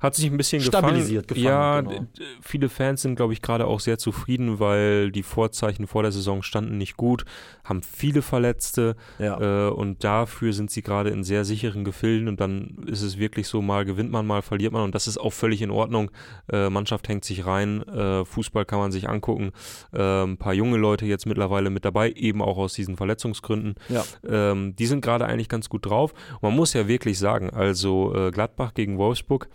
[0.00, 1.44] Hat sich ein bisschen Stabilisiert, gefangen.
[1.44, 2.06] gefangen, Ja, genau.
[2.40, 6.42] viele Fans sind, glaube ich, gerade auch sehr zufrieden, weil die Vorzeichen vor der Saison
[6.42, 7.24] standen nicht gut,
[7.64, 9.66] haben viele Verletzte Ja.
[9.66, 13.48] äh, und dafür sind sie gerade in sehr sicheren Gefilden und dann ist es wirklich
[13.48, 16.12] so, mal gewinnt man, mal verliert man und das ist auch völlig in Ordnung.
[16.52, 19.50] Äh, Mannschaft hängt sich rein, äh, Fußball kann man sich angucken,
[19.92, 23.74] ein paar junge Leute jetzt mittlerweile mit dabei, eben auch aus diesen Verletzungsgründen.
[23.88, 24.04] ja.
[24.28, 26.14] Ähm, die sind gerade eigentlich ganz gut drauf.
[26.40, 29.48] Man muss ja wirklich sagen, also äh, Gladbach gegen Wolfsburg,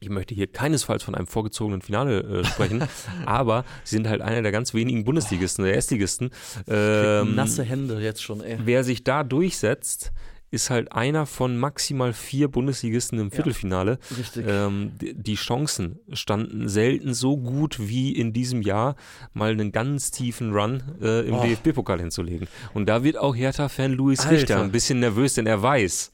[0.00, 2.82] ich möchte hier keinesfalls von einem vorgezogenen Finale äh, sprechen,
[3.26, 6.30] aber sie sind halt einer der ganz wenigen Bundesligisten, der Erstligisten.
[6.66, 8.58] Ähm, Nasse Hände jetzt schon, ey.
[8.64, 10.12] wer sich da durchsetzt,
[10.52, 13.98] ist halt einer von maximal vier Bundesligisten im Viertelfinale.
[14.18, 14.44] Richtig.
[14.48, 18.96] Ähm, die, die Chancen standen selten so gut wie in diesem Jahr,
[19.32, 21.42] mal einen ganz tiefen Run äh, im Oh.
[21.44, 22.48] DFB-Pokal hinzulegen.
[22.74, 24.32] Und da wird auch Hertha-Fan Luis Alter.
[24.32, 26.10] Richter ein bisschen nervös, denn er weiß,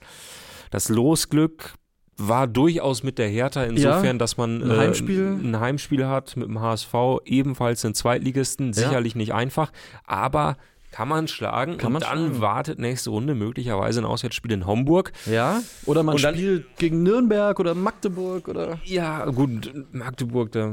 [0.71, 1.73] das Losglück
[2.19, 5.39] war durchaus mit der Hertha insofern, dass man ein äh, Heimspiel.
[5.43, 9.71] ein Heimspiel hat mit dem HSV, ebenfalls einen Zweitligisten, sicherlich nicht einfach,
[10.07, 10.57] aber
[10.93, 12.41] kann man schlagen Kann und man dann schlagen.
[12.41, 15.13] wartet nächste Runde möglicherweise ein Auswärtsspiel in Homburg.
[15.27, 15.61] ja.
[15.85, 18.79] Oder man dann- spielt gegen Nürnberg oder Magdeburg oder.
[18.85, 20.71] Ja, gut, Magdeburg, da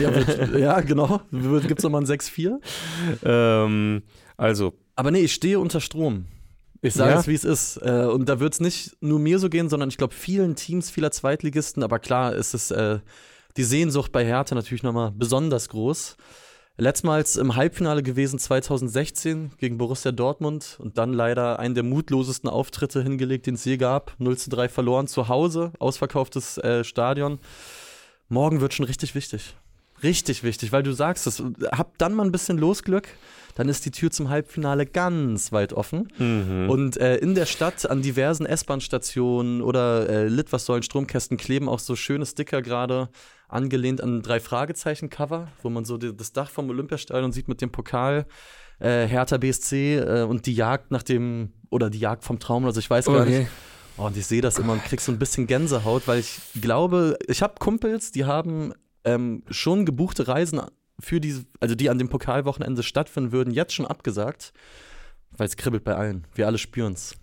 [0.00, 1.20] Ja, wird, ja genau.
[1.30, 2.52] Gibt es nochmal ein 6-4?
[3.24, 4.02] Ähm,
[4.38, 6.24] also, Aber nee, ich stehe unter Strom.
[6.82, 7.20] Ich sage Ja?
[7.20, 7.76] es, wie es ist.
[7.78, 10.90] Äh, Und da wird es nicht nur mir so gehen, sondern ich glaube vielen Teams,
[10.90, 11.82] vieler Zweitligisten.
[11.82, 12.98] Aber klar ist es äh,
[13.56, 16.16] die Sehnsucht bei Hertha natürlich nochmal besonders groß.
[16.78, 23.02] Letztmals im Halbfinale gewesen 2016 gegen Borussia Dortmund und dann leider einen der mutlosesten Auftritte
[23.02, 24.12] hingelegt, den es je gab.
[24.18, 27.38] 0 zu 3 verloren zu Hause, ausverkauftes äh, Stadion.
[28.28, 29.54] Morgen wird schon richtig wichtig.
[30.02, 33.08] Richtig wichtig, weil du sagst es, hab dann mal ein bisschen Losglück,
[33.56, 36.08] dann ist die Tür zum Halbfinale ganz weit offen.
[36.18, 36.68] mhm.
[36.68, 41.96] Und äh, in der Stadt an diversen S-Bahn-Stationen oder äh, Litwassäulen, Stromkästen kleben auch so
[41.96, 43.08] schöne Sticker gerade
[43.48, 47.72] angelehnt an drei Fragezeichen-Cover, wo man so die, das Dach vom Olympiastadion sieht mit dem
[47.72, 48.26] Pokal.
[48.78, 52.78] Äh, Hertha BSC äh, und die Jagd nach dem, oder die Jagd vom Traum, also
[52.78, 53.48] ich weiß gar nicht.
[53.96, 57.16] Oh, und ich sehe das immer und krieg so ein bisschen Gänsehaut, weil ich glaube,
[57.26, 60.60] ich habe Kumpels, die haben ähm, schon gebuchte Reisen
[61.00, 64.52] für diese, also die an dem Pokalwochenende stattfinden würden, jetzt schon abgesagt,
[65.36, 66.26] weil es kribbelt bei allen.
[66.34, 67.14] Wir alle spüren's.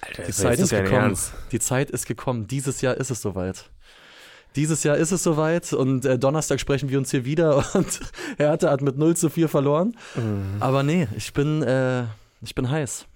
[0.00, 1.18] Alter, Die Zeit ist gekommen.
[1.50, 2.46] Die Zeit ist gekommen.
[2.46, 3.70] Dieses Jahr ist es soweit.
[4.54, 8.00] Dieses Jahr ist es soweit und äh, Donnerstag sprechen wir uns hier wieder und
[8.36, 9.96] Hertha hat mit 0 zu 4 verloren.
[10.14, 10.56] Mhm.
[10.60, 12.04] Aber nee, ich bin, äh,
[12.42, 13.06] ich bin heiß.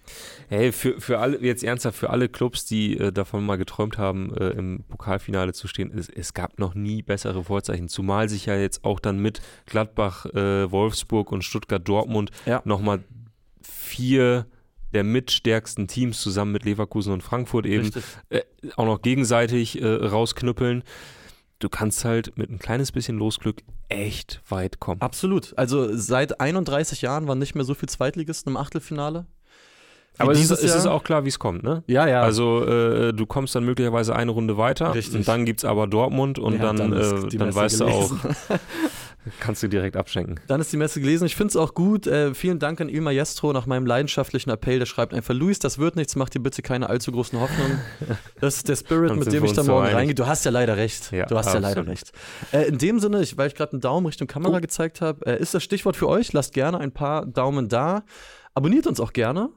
[0.49, 4.35] Hey, für, für alle, jetzt ernsthaft, für alle Clubs, die äh, davon mal geträumt haben,
[4.37, 7.89] äh, im Pokalfinale zu stehen, es, es gab noch nie bessere Vorzeichen.
[7.89, 12.63] Zumal sich ja jetzt auch dann mit Gladbach, äh, Wolfsburg und Stuttgart-Dortmund Ja.
[12.65, 13.03] nochmal
[13.63, 14.47] vier
[14.93, 17.91] der mitstärksten Teams zusammen mit Leverkusen und Frankfurt eben
[18.31, 18.43] äh,
[18.77, 20.85] auch noch gegenseitig äh, rausknüppeln.
[21.59, 25.01] du kannst halt mit ein kleines bisschen Losglück echt weit kommen.
[25.01, 25.57] Absolut.
[25.57, 29.27] Also seit 31 Jahren waren nicht mehr so viele Zweitligisten im Achtelfinale.
[30.19, 31.83] Aber es ist, es ist auch klar, wie es kommt, ne?
[31.87, 32.23] Ja, ja.
[32.23, 35.15] Also äh, du kommst dann möglicherweise eine Runde weiter Richtig.
[35.17, 38.09] und dann gibt es aber Dortmund und Ja, dann, ist äh, dann weißt du auch,
[38.09, 38.37] gelesen.
[39.41, 40.39] kannst du direkt abschenken.
[40.47, 41.27] Dann ist die Messe gelesen.
[41.27, 42.07] Ich finde es auch gut.
[42.07, 44.79] Äh, vielen Dank an Il Maestro nach meinem leidenschaftlichen Appell.
[44.79, 47.81] Der schreibt einfach, Luis, das wird nichts, mach dir bitte keine allzu großen Hoffnungen.
[48.41, 50.15] Das ist der Spirit, Dann mit dem ich da so morgen reingehe.
[50.15, 51.11] Du hast ja leider recht.
[51.11, 51.89] Ja, du hast ja leider absolut.
[51.89, 52.13] recht.
[52.53, 54.61] Äh, in dem Sinne, ich, weil ich gerade einen Daumen Richtung Kamera Oh.
[54.61, 56.33] gezeigt habe, äh, ist das Stichwort für euch.
[56.33, 58.05] Lasst gerne ein paar Daumen da.
[58.55, 59.51] Abonniert uns auch gerne.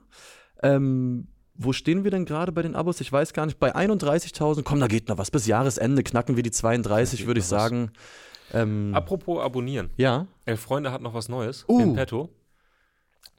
[0.64, 3.02] Ähm, wo stehen wir denn gerade bei den Abos?
[3.02, 3.60] Ich weiß gar nicht.
[3.60, 5.30] Bei 31.000, komm, da geht noch was.
[5.32, 7.50] Bis Jahresende knacken wir die 32, geht würde ich was.
[7.50, 7.92] sagen.
[8.54, 9.90] Ähm, Apropos abonnieren.
[9.98, 11.80] ja, Elf Freunde hat noch was Neues Uh.
[11.82, 12.30] in petto.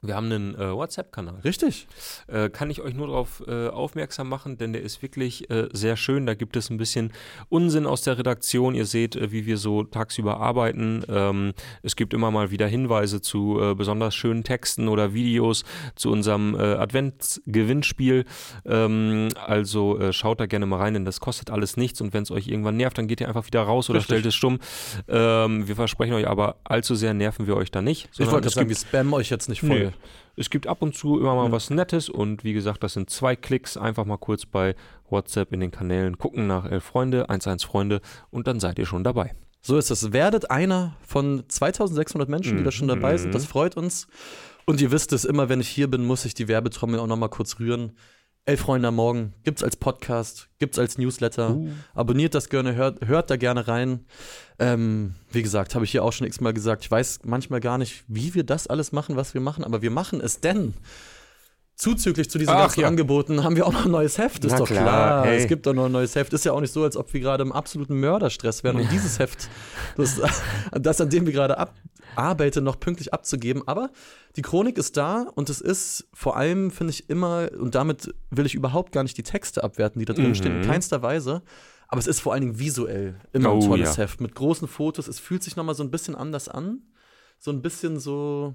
[0.03, 1.41] Wir haben einen äh, WhatsApp-Kanal.
[1.45, 1.87] richtig.
[2.27, 5.99] Äh, kann ich euch nur darauf äh, aufmerksam machen, denn der ist wirklich äh, sehr
[5.99, 6.25] schön.
[6.25, 7.13] Da gibt es ein bisschen
[7.51, 8.75] Unsinn aus der Redaktion.
[8.75, 11.05] Ihr seht, äh, wie wir so tagsüber arbeiten.
[11.07, 15.65] Ähm, es gibt immer mal wieder Hinweise zu äh, besonders schönen Texten oder Videos
[15.97, 18.25] zu unserem Adventsgewinnspiel.
[18.65, 22.01] Ähm, also schaut da gerne mal rein, denn das kostet alles nichts.
[22.01, 24.15] Und wenn es euch irgendwann nervt, dann geht ihr einfach wieder raus oder Richtig.
[24.15, 24.61] stellt es stumm.
[25.09, 28.09] Ähm, wir versprechen euch aber, allzu sehr nerven wir euch da nicht.
[28.15, 29.69] Ich wollte gerade sagen, wir spammen euch jetzt nicht voll.
[29.79, 29.90] Nö.
[30.37, 31.53] Es gibt ab und zu immer mal Ja.
[31.53, 33.77] was Nettes und wie gesagt, das sind zwei Klicks.
[33.77, 34.75] Einfach mal kurz bei
[35.09, 38.01] WhatsApp in den Kanälen gucken nach elf Freunde, 11 Freunde
[38.31, 39.35] und dann seid ihr schon dabei.
[39.63, 40.13] So ist es.
[40.15, 43.35] Werdet einer von 2600 Menschen, die da schon dabei sind.
[43.35, 44.07] Das freut uns.
[44.65, 47.29] Und ihr wisst es, immer wenn ich hier bin, muss ich die Werbetrommel auch nochmal
[47.29, 47.93] kurz rühren.
[48.51, 51.57] Elf Freunde am Morgen gibt's als Podcast, gibt's als Newsletter.
[51.95, 54.07] Abonniert das gerne, hört, hört da gerne rein.
[54.59, 56.83] Ähm, wie gesagt, habe ich hier auch schon x-mal gesagt.
[56.83, 59.93] Ich weiß manchmal gar nicht, wie wir das alles machen, was wir machen, aber wir
[59.93, 60.75] machen es denn.
[61.81, 62.89] Zuzüglich zu diesen Ach, ganzen ja.
[62.89, 64.45] Angeboten haben wir auch noch ein neues Heft.
[64.45, 65.25] Ist Na doch klar, klar.
[65.25, 65.39] hey.
[65.39, 66.33] Es gibt doch noch ein neues Heft.
[66.35, 69.19] Ist ja auch nicht so, als ob wir gerade im absoluten Mörderstress wären, um dieses
[69.19, 69.49] Heft,
[69.97, 70.21] das,
[70.73, 73.63] das an dem wir gerade abarbeiten, noch pünktlich abzugeben.
[73.67, 73.89] Aber
[74.37, 78.45] die Chronik ist da und es ist vor allem, finde ich, immer, und damit will
[78.45, 80.35] ich überhaupt gar nicht die Texte abwerten, die da drin Mhm.
[80.35, 81.41] stehen, in keinster Weise.
[81.89, 84.03] Aber es ist vor allen Dingen visuell immer ein Oh, tolles ja.
[84.05, 85.09] Heft mit großen Fotos.
[85.09, 86.83] Es fühlt sich nochmal so ein bisschen anders an.
[87.39, 88.55] So ein bisschen so.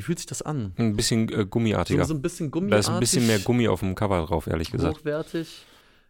[0.00, 0.72] Wie fühlt sich das an?
[0.78, 2.04] Ein bisschen äh, So, gummiartiger.
[2.06, 2.86] so ein bisschen da gummiartig.
[2.86, 4.98] ist ein bisschen mehr Gummi auf dem Cover drauf, ehrlich gesagt.
[5.00, 5.66] Hochwertig.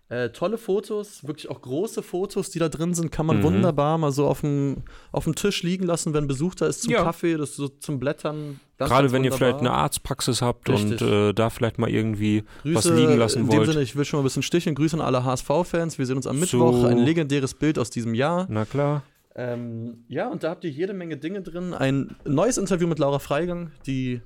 [0.09, 3.43] Äh, tolle Fotos, wirklich auch große Fotos, die da drin sind, kann man Mhm.
[3.45, 4.79] wunderbar mal so auf dem,
[5.13, 7.05] auf dem Tisch liegen lassen, wenn Besuch da ist zum Ja.
[7.05, 8.59] Kaffee, das so zum Blättern.
[8.77, 9.83] Ganz, Gerade ganz wenn ihr vielleicht eine wunderbar.
[9.83, 11.01] Arztpraxis habt Richtig.
[11.01, 13.69] und äh, da vielleicht mal irgendwie was Grüße, liegen lassen in dem wollt.
[13.71, 14.75] Sinne, ich will schon mal ein bisschen sticheln.
[14.75, 15.99] Grüße an alle HSV-Fans.
[15.99, 16.41] Wir sehen uns am So.
[16.41, 16.85] Mittwoch.
[16.87, 18.47] Ein legendäres Bild aus diesem Jahr.
[18.49, 19.03] Na klar.
[19.37, 21.73] Ähm, ja, und da habt ihr jede Menge Dinge drin.
[21.75, 24.21] Ein neues Interview mit Laura Freigang, die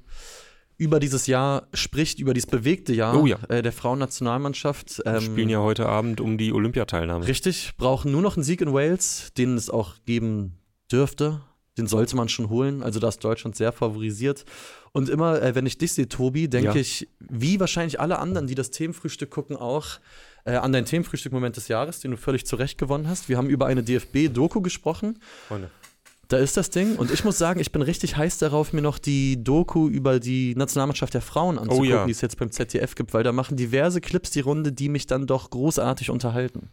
[0.76, 3.38] über dieses Jahr spricht, über dieses bewegte Jahr Oh ja.
[3.48, 4.98] äh, der Frauennationalmannschaft.
[5.04, 7.26] Wir Ähm, spielen ja heute Abend um die Olympiateilnahme.
[7.28, 10.54] Richtig, brauchen nur noch einen Sieg in Wales, den es auch geben
[10.90, 11.40] dürfte.
[11.76, 12.82] Den sollte man schon holen.
[12.84, 14.44] Also da ist Deutschland sehr favorisiert.
[14.92, 16.74] Und immer, äh, wenn ich dich sehe, Tobi, denke Ja.
[16.76, 19.98] ich, wie wahrscheinlich alle anderen, die das Themenfrühstück gucken, auch
[20.44, 23.28] äh, an dein Themenfrühstück-Moment des Jahres, den du völlig zu Recht gewonnen hast.
[23.28, 25.18] Wir haben über eine DFB-Doku gesprochen.
[25.48, 25.70] Freunde.
[26.28, 26.96] Da ist das Ding.
[26.96, 30.54] Und ich muss sagen, ich bin richtig heiß darauf, mir noch die Doku über die
[30.57, 32.04] Nationalmannschaft der Frauen anzugucken, ja.
[32.07, 35.07] die es jetzt beim ZDF gibt, weil da machen diverse Clips die Runde, die mich
[35.07, 36.70] dann doch großartig unterhalten.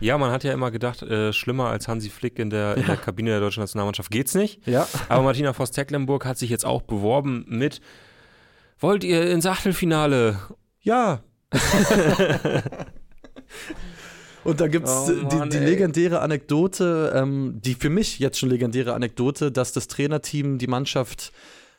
[0.00, 2.96] Ja, man hat ja immer gedacht, äh, schlimmer als Hansi Flick in der, in der
[3.04, 4.66] Kabine der deutschen Nationalmannschaft geht's nicht.
[4.66, 4.88] Ja.
[5.08, 7.80] Aber Martina Voss-Tecklenburg hat sich jetzt auch beworben mit
[8.78, 10.38] Wollt ihr ins Achtelfinale?
[10.80, 11.22] Ja.
[14.44, 18.48] Und da gibt es Oh die, die legendäre Anekdote, ähm, die für mich jetzt schon
[18.50, 21.32] legendäre Anekdote, dass das Trainerteam die Mannschaft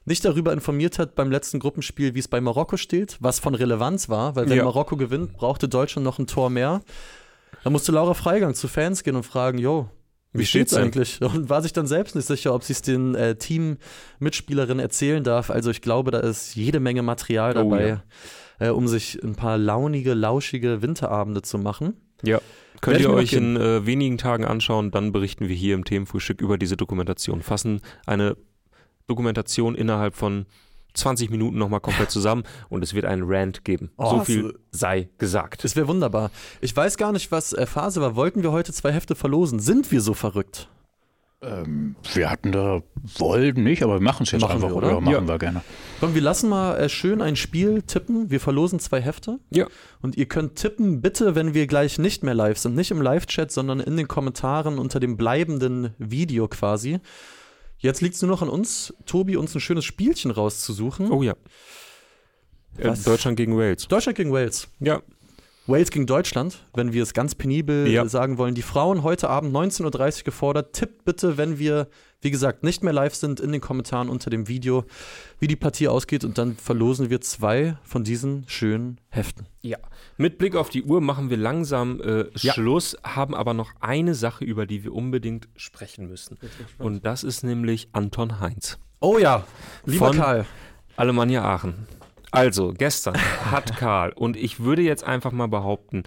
[0.05, 4.09] nicht darüber informiert hat beim letzten Gruppenspiel, wie es bei Marokko steht, was von Relevanz
[4.09, 4.63] war, weil wenn Ja.
[4.65, 6.81] Marokko gewinnt, brauchte Deutschland noch ein Tor mehr.
[7.63, 9.89] Da musste Laura Freigang zu Fans gehen und fragen, jo,
[10.33, 11.21] wie, Wie steht's steht's eigentlich?
[11.21, 15.49] Und war sich dann selbst nicht sicher, ob sie es den äh, Teammitspielerinnen erzählen darf.
[15.49, 18.01] Also ich glaube, da ist jede Menge Material Oh, dabei,
[18.63, 21.95] äh, um sich ein paar launige, lauschige Winterabende zu machen.
[22.23, 22.39] Ja.
[22.81, 26.57] Könnt ihr euch in äh, wenigen Tagen anschauen, dann berichten wir hier im Themenfrühstück über
[26.57, 27.41] diese Dokumentation.
[27.41, 28.35] Fassen eine
[29.07, 30.45] Dokumentation innerhalb von
[30.93, 33.91] 20 Minuten nochmal komplett zusammen und es wird einen Rant geben.
[33.97, 35.63] Oh, so viel sei gesagt.
[35.63, 36.29] Das wäre wunderbar.
[36.61, 38.15] Ich weiß gar nicht, was äh, Phase war.
[38.15, 39.59] Wollten wir heute zwei Hefte verlosen?
[39.59, 40.69] Sind wir so verrückt?
[41.43, 42.81] Ähm, wir hatten da,
[43.17, 44.87] wollten nicht, aber wir machen es jetzt Machen einfach, wir, oder?
[44.87, 45.01] oder?
[45.01, 45.27] machen Ja.
[45.27, 45.61] wir gerne.
[45.99, 48.29] Komm, wir lassen mal äh, schön ein Spiel tippen.
[48.29, 49.39] Wir verlosen zwei Hefte.
[49.49, 49.67] Ja.
[50.01, 52.75] Und ihr könnt tippen, bitte, wenn wir gleich nicht mehr live sind.
[52.75, 56.99] Nicht im Live-Chat, sondern in den Kommentaren unter dem bleibenden Video quasi.
[57.77, 61.11] Jetzt liegt es nur noch an uns, Tobi, uns ein schönes Spielchen rauszusuchen.
[61.11, 61.33] Oh ja.
[62.77, 63.03] Äh, Was?
[63.03, 63.87] Deutschland gegen Wales.
[63.87, 64.69] Deutschland gegen Wales.
[64.79, 65.01] Ja.
[65.65, 68.05] Wales gegen Deutschland, wenn wir es ganz penibel Ja.
[68.07, 68.53] sagen wollen.
[68.53, 70.73] Die Frauen heute Abend 19.30 Uhr gefordert.
[70.73, 71.87] Tippt bitte, wenn wir,
[72.19, 74.83] wie gesagt, nicht mehr live sind, in den Kommentaren unter dem Video,
[75.39, 76.25] wie die Partie ausgeht.
[76.25, 79.45] Und dann verlosen wir zwei von diesen schönen Heften.
[79.61, 79.77] Ja.
[80.17, 82.51] Mit Blick auf die Uhr machen wir langsam äh, Ja.
[82.53, 86.37] Schluss, haben aber noch eine Sache, über die wir unbedingt sprechen müssen.
[86.77, 88.79] Und das ist nämlich Anton Heinz.
[88.99, 89.45] Oh ja,
[89.85, 90.45] lieber Von- Karl.
[90.97, 91.87] Alemannia Aachen.
[92.33, 93.15] Also, gestern
[93.51, 96.03] hat Karl, und ich würde jetzt einfach mal behaupten,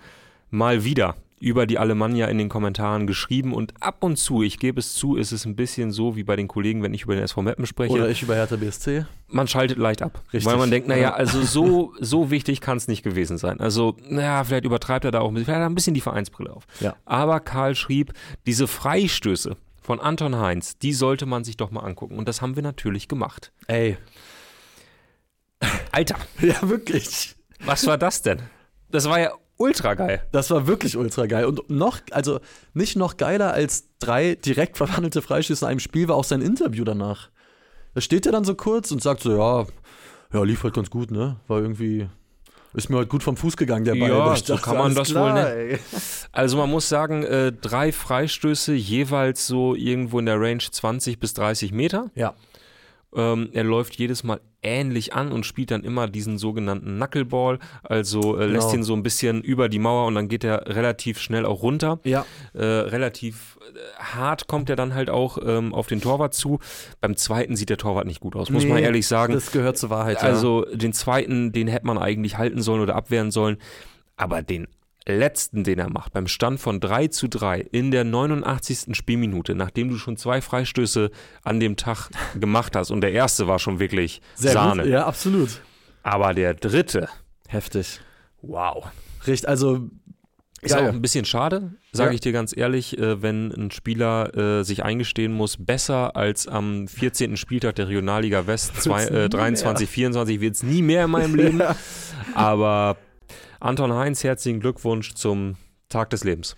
[0.50, 4.80] mal wieder über die Alemannia in den Kommentaren geschrieben und ab und zu, ich gebe
[4.80, 7.22] es zu, ist es ein bisschen so wie bei den Kollegen, wenn ich über den
[7.24, 7.92] SV Meppen spreche.
[7.92, 9.04] Oder ich über Hertha BSC.
[9.28, 10.22] man schaltet leicht ab.
[10.32, 10.46] Richtig.
[10.50, 11.12] Weil man denkt, naja, Ja.
[11.14, 13.60] also so, so wichtig kann es nicht gewesen sein.
[13.60, 16.00] Also, naja, vielleicht übertreibt er da auch ein bisschen, vielleicht hat er ein bisschen die
[16.00, 16.66] Vereinsbrille auf.
[16.80, 16.96] Ja.
[17.04, 18.14] Aber Karl schrieb,
[18.46, 22.16] diese Freistöße von Anton Heinz, die sollte man sich doch mal angucken.
[22.16, 23.52] Und das haben wir natürlich gemacht.
[23.68, 23.98] Ey.
[25.92, 27.34] Alter, Ja, wirklich.
[27.64, 28.40] was war das denn?
[28.90, 30.22] Das war ja ultra geil.
[30.32, 31.46] Das war wirklich ultra geil.
[31.46, 32.40] Und noch, also
[32.74, 36.84] nicht noch geiler als drei direkt verwandelte Freistöße in einem Spiel war auch sein Interview
[36.84, 37.30] danach.
[37.94, 39.66] Da steht er dann so kurz und sagt so, ja,
[40.32, 41.36] ja, lief halt ganz gut, ne?
[41.48, 42.06] War irgendwie,
[42.74, 44.10] ist mir halt gut vom Fuß gegangen, der Ball.
[44.10, 45.78] Ja, Ich so kann man das klar, wohl ey.
[46.32, 51.32] Also man muss sagen, äh, drei Freistöße, jeweils so irgendwo in der Range 20 bis
[51.32, 52.10] 30 Meter.
[52.14, 52.34] Ja.
[53.16, 58.36] Ähm, er läuft jedes Mal ähnlich an und spielt dann immer diesen sogenannten Knuckleball, also
[58.38, 58.80] äh, lässt Genau.
[58.80, 61.98] ihn so ein bisschen über die Mauer und dann geht er relativ schnell auch runter.
[62.04, 62.26] Ja.
[62.52, 66.58] Äh, relativ äh, hart kommt er dann halt auch ähm, auf den Torwart zu.
[67.00, 69.32] Beim zweiten sieht der Torwart nicht gut aus, muss man Nee, ehrlich sagen.
[69.34, 70.22] Das gehört zur Wahrheit.
[70.22, 73.56] Also den zweiten, den hätte man eigentlich halten sollen oder abwehren sollen.
[74.16, 74.66] Aber den
[75.06, 78.96] letzten, den er macht, beim Stand von 3 zu 3 in der 89.
[78.96, 81.10] Spielminute, nachdem du schon zwei Freistöße
[81.42, 82.08] an dem Tag
[82.40, 84.42] gemacht hast und der erste war schon wirklich ja.
[84.42, 84.82] Sehr Sahne.
[84.82, 84.90] Gut.
[84.92, 85.60] Ja, absolut.
[86.02, 87.08] Aber der dritte,
[87.48, 88.00] Heftig.
[88.42, 88.86] wow.
[89.26, 89.88] Richtig, also
[90.62, 90.88] Ist Geil.
[90.88, 92.14] auch ein bisschen schade, sage Ja.
[92.14, 96.88] ich dir ganz ehrlich, äh, wenn ein Spieler äh, sich eingestehen muss, besser als am
[96.88, 97.36] 14.
[97.36, 101.10] Spieltag der Regionalliga West zwei, Wird's nie äh, 23, 24 wird es nie mehr in
[101.10, 101.60] meinem Leben.
[102.34, 102.96] Aber
[103.60, 105.56] Anton Heinz, herzlichen Glückwunsch zum
[105.88, 106.56] Tag des Lebens.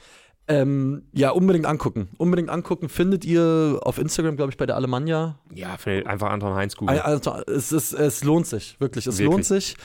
[0.48, 2.08] ähm, ja, unbedingt angucken.
[2.16, 2.88] Unbedingt angucken.
[2.88, 5.38] Findet ihr auf Instagram, glaube ich, bei der Alemannia.
[5.54, 6.88] Ja, einfach Anton Heinz gut.
[6.88, 9.06] Also, es, ist, es lohnt sich, wirklich.
[9.06, 9.30] Es Wirklich.
[9.30, 9.76] lohnt sich.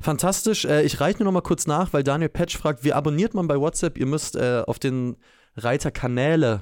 [0.00, 0.64] Fantastisch.
[0.64, 3.46] Äh, ich reiche nur noch mal kurz nach, weil Daniel Petsch fragt, wie abonniert man
[3.46, 3.98] bei WhatsApp?
[3.98, 5.16] Ihr müsst äh, auf den
[5.56, 6.60] Reiter Kanäle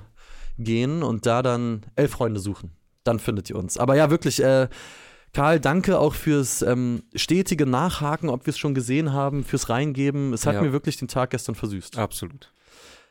[0.59, 2.73] gehen und da dann elf Freunde suchen.
[3.05, 3.77] Dann findet ihr uns.
[3.79, 4.69] Aber ja, wirklich, äh,
[5.35, 10.33] Karl, danke auch fürs ähm, stetige Nachhaken, ob wir es schon gesehen haben, fürs Reingeben.
[10.33, 10.62] Es hat Ja.
[10.62, 11.99] mir wirklich den Tag gestern versüßt.
[11.99, 12.53] Absolut.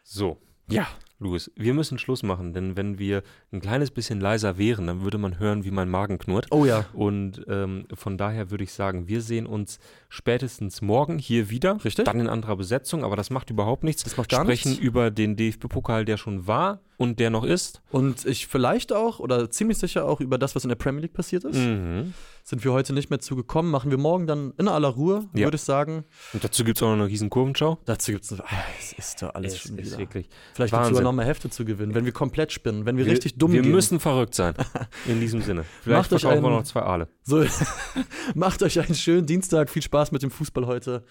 [0.04, 0.88] So, Ja.
[1.20, 5.18] Louis, wir müssen Schluss machen, denn wenn wir ein kleines bisschen leiser wären, dann würde
[5.18, 6.48] man hören, wie mein Magen knurrt.
[6.52, 6.86] Oh ja.
[6.92, 11.78] Und ähm, von daher würde ich sagen, wir sehen uns spätestens morgen hier wieder.
[11.86, 12.04] Richtig.
[12.04, 14.04] Dann in anderer Besetzung, aber das macht überhaupt nichts.
[14.04, 14.84] Das macht gar Sprechen nichts.
[14.84, 17.82] über den DFB-Pokal, der schon war und der noch ist.
[17.92, 21.14] Und ich vielleicht auch, oder ziemlich sicher auch über das, was in der Premier League
[21.14, 21.58] passiert ist.
[21.58, 22.14] Mhm.
[22.46, 23.72] Sind wir heute nicht mehr zugekommen.
[23.72, 25.46] Machen wir morgen dann in aller Ruhe, Ja.
[25.46, 26.04] würde ich sagen.
[26.34, 27.78] Und dazu gibt es auch noch eine riesen Kurvenschau.
[27.86, 28.32] Dazu gibt es.
[28.80, 30.00] Es ist doch alles Es schon ist wieder.
[30.00, 30.28] wirklich.
[30.54, 33.06] Vielleicht gibt es sogar noch mehr Hefte zu gewinnen, wenn wir komplett spinnen, wenn wir,
[33.06, 33.72] richtig dumm Wir gehen.
[33.72, 34.56] müssen verrückt sein.
[35.06, 35.64] In diesem Sinne.
[35.82, 37.08] Vielleicht Macht euch wir einen- noch zwei Aale.
[37.24, 37.46] So,
[38.36, 39.70] macht euch einen schönen Dienstag.
[39.70, 41.04] Viel Spaß mit dem Fußball heute.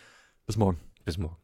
[0.46, 0.78] Bis morgen.
[1.05, 1.41] Bis morgen.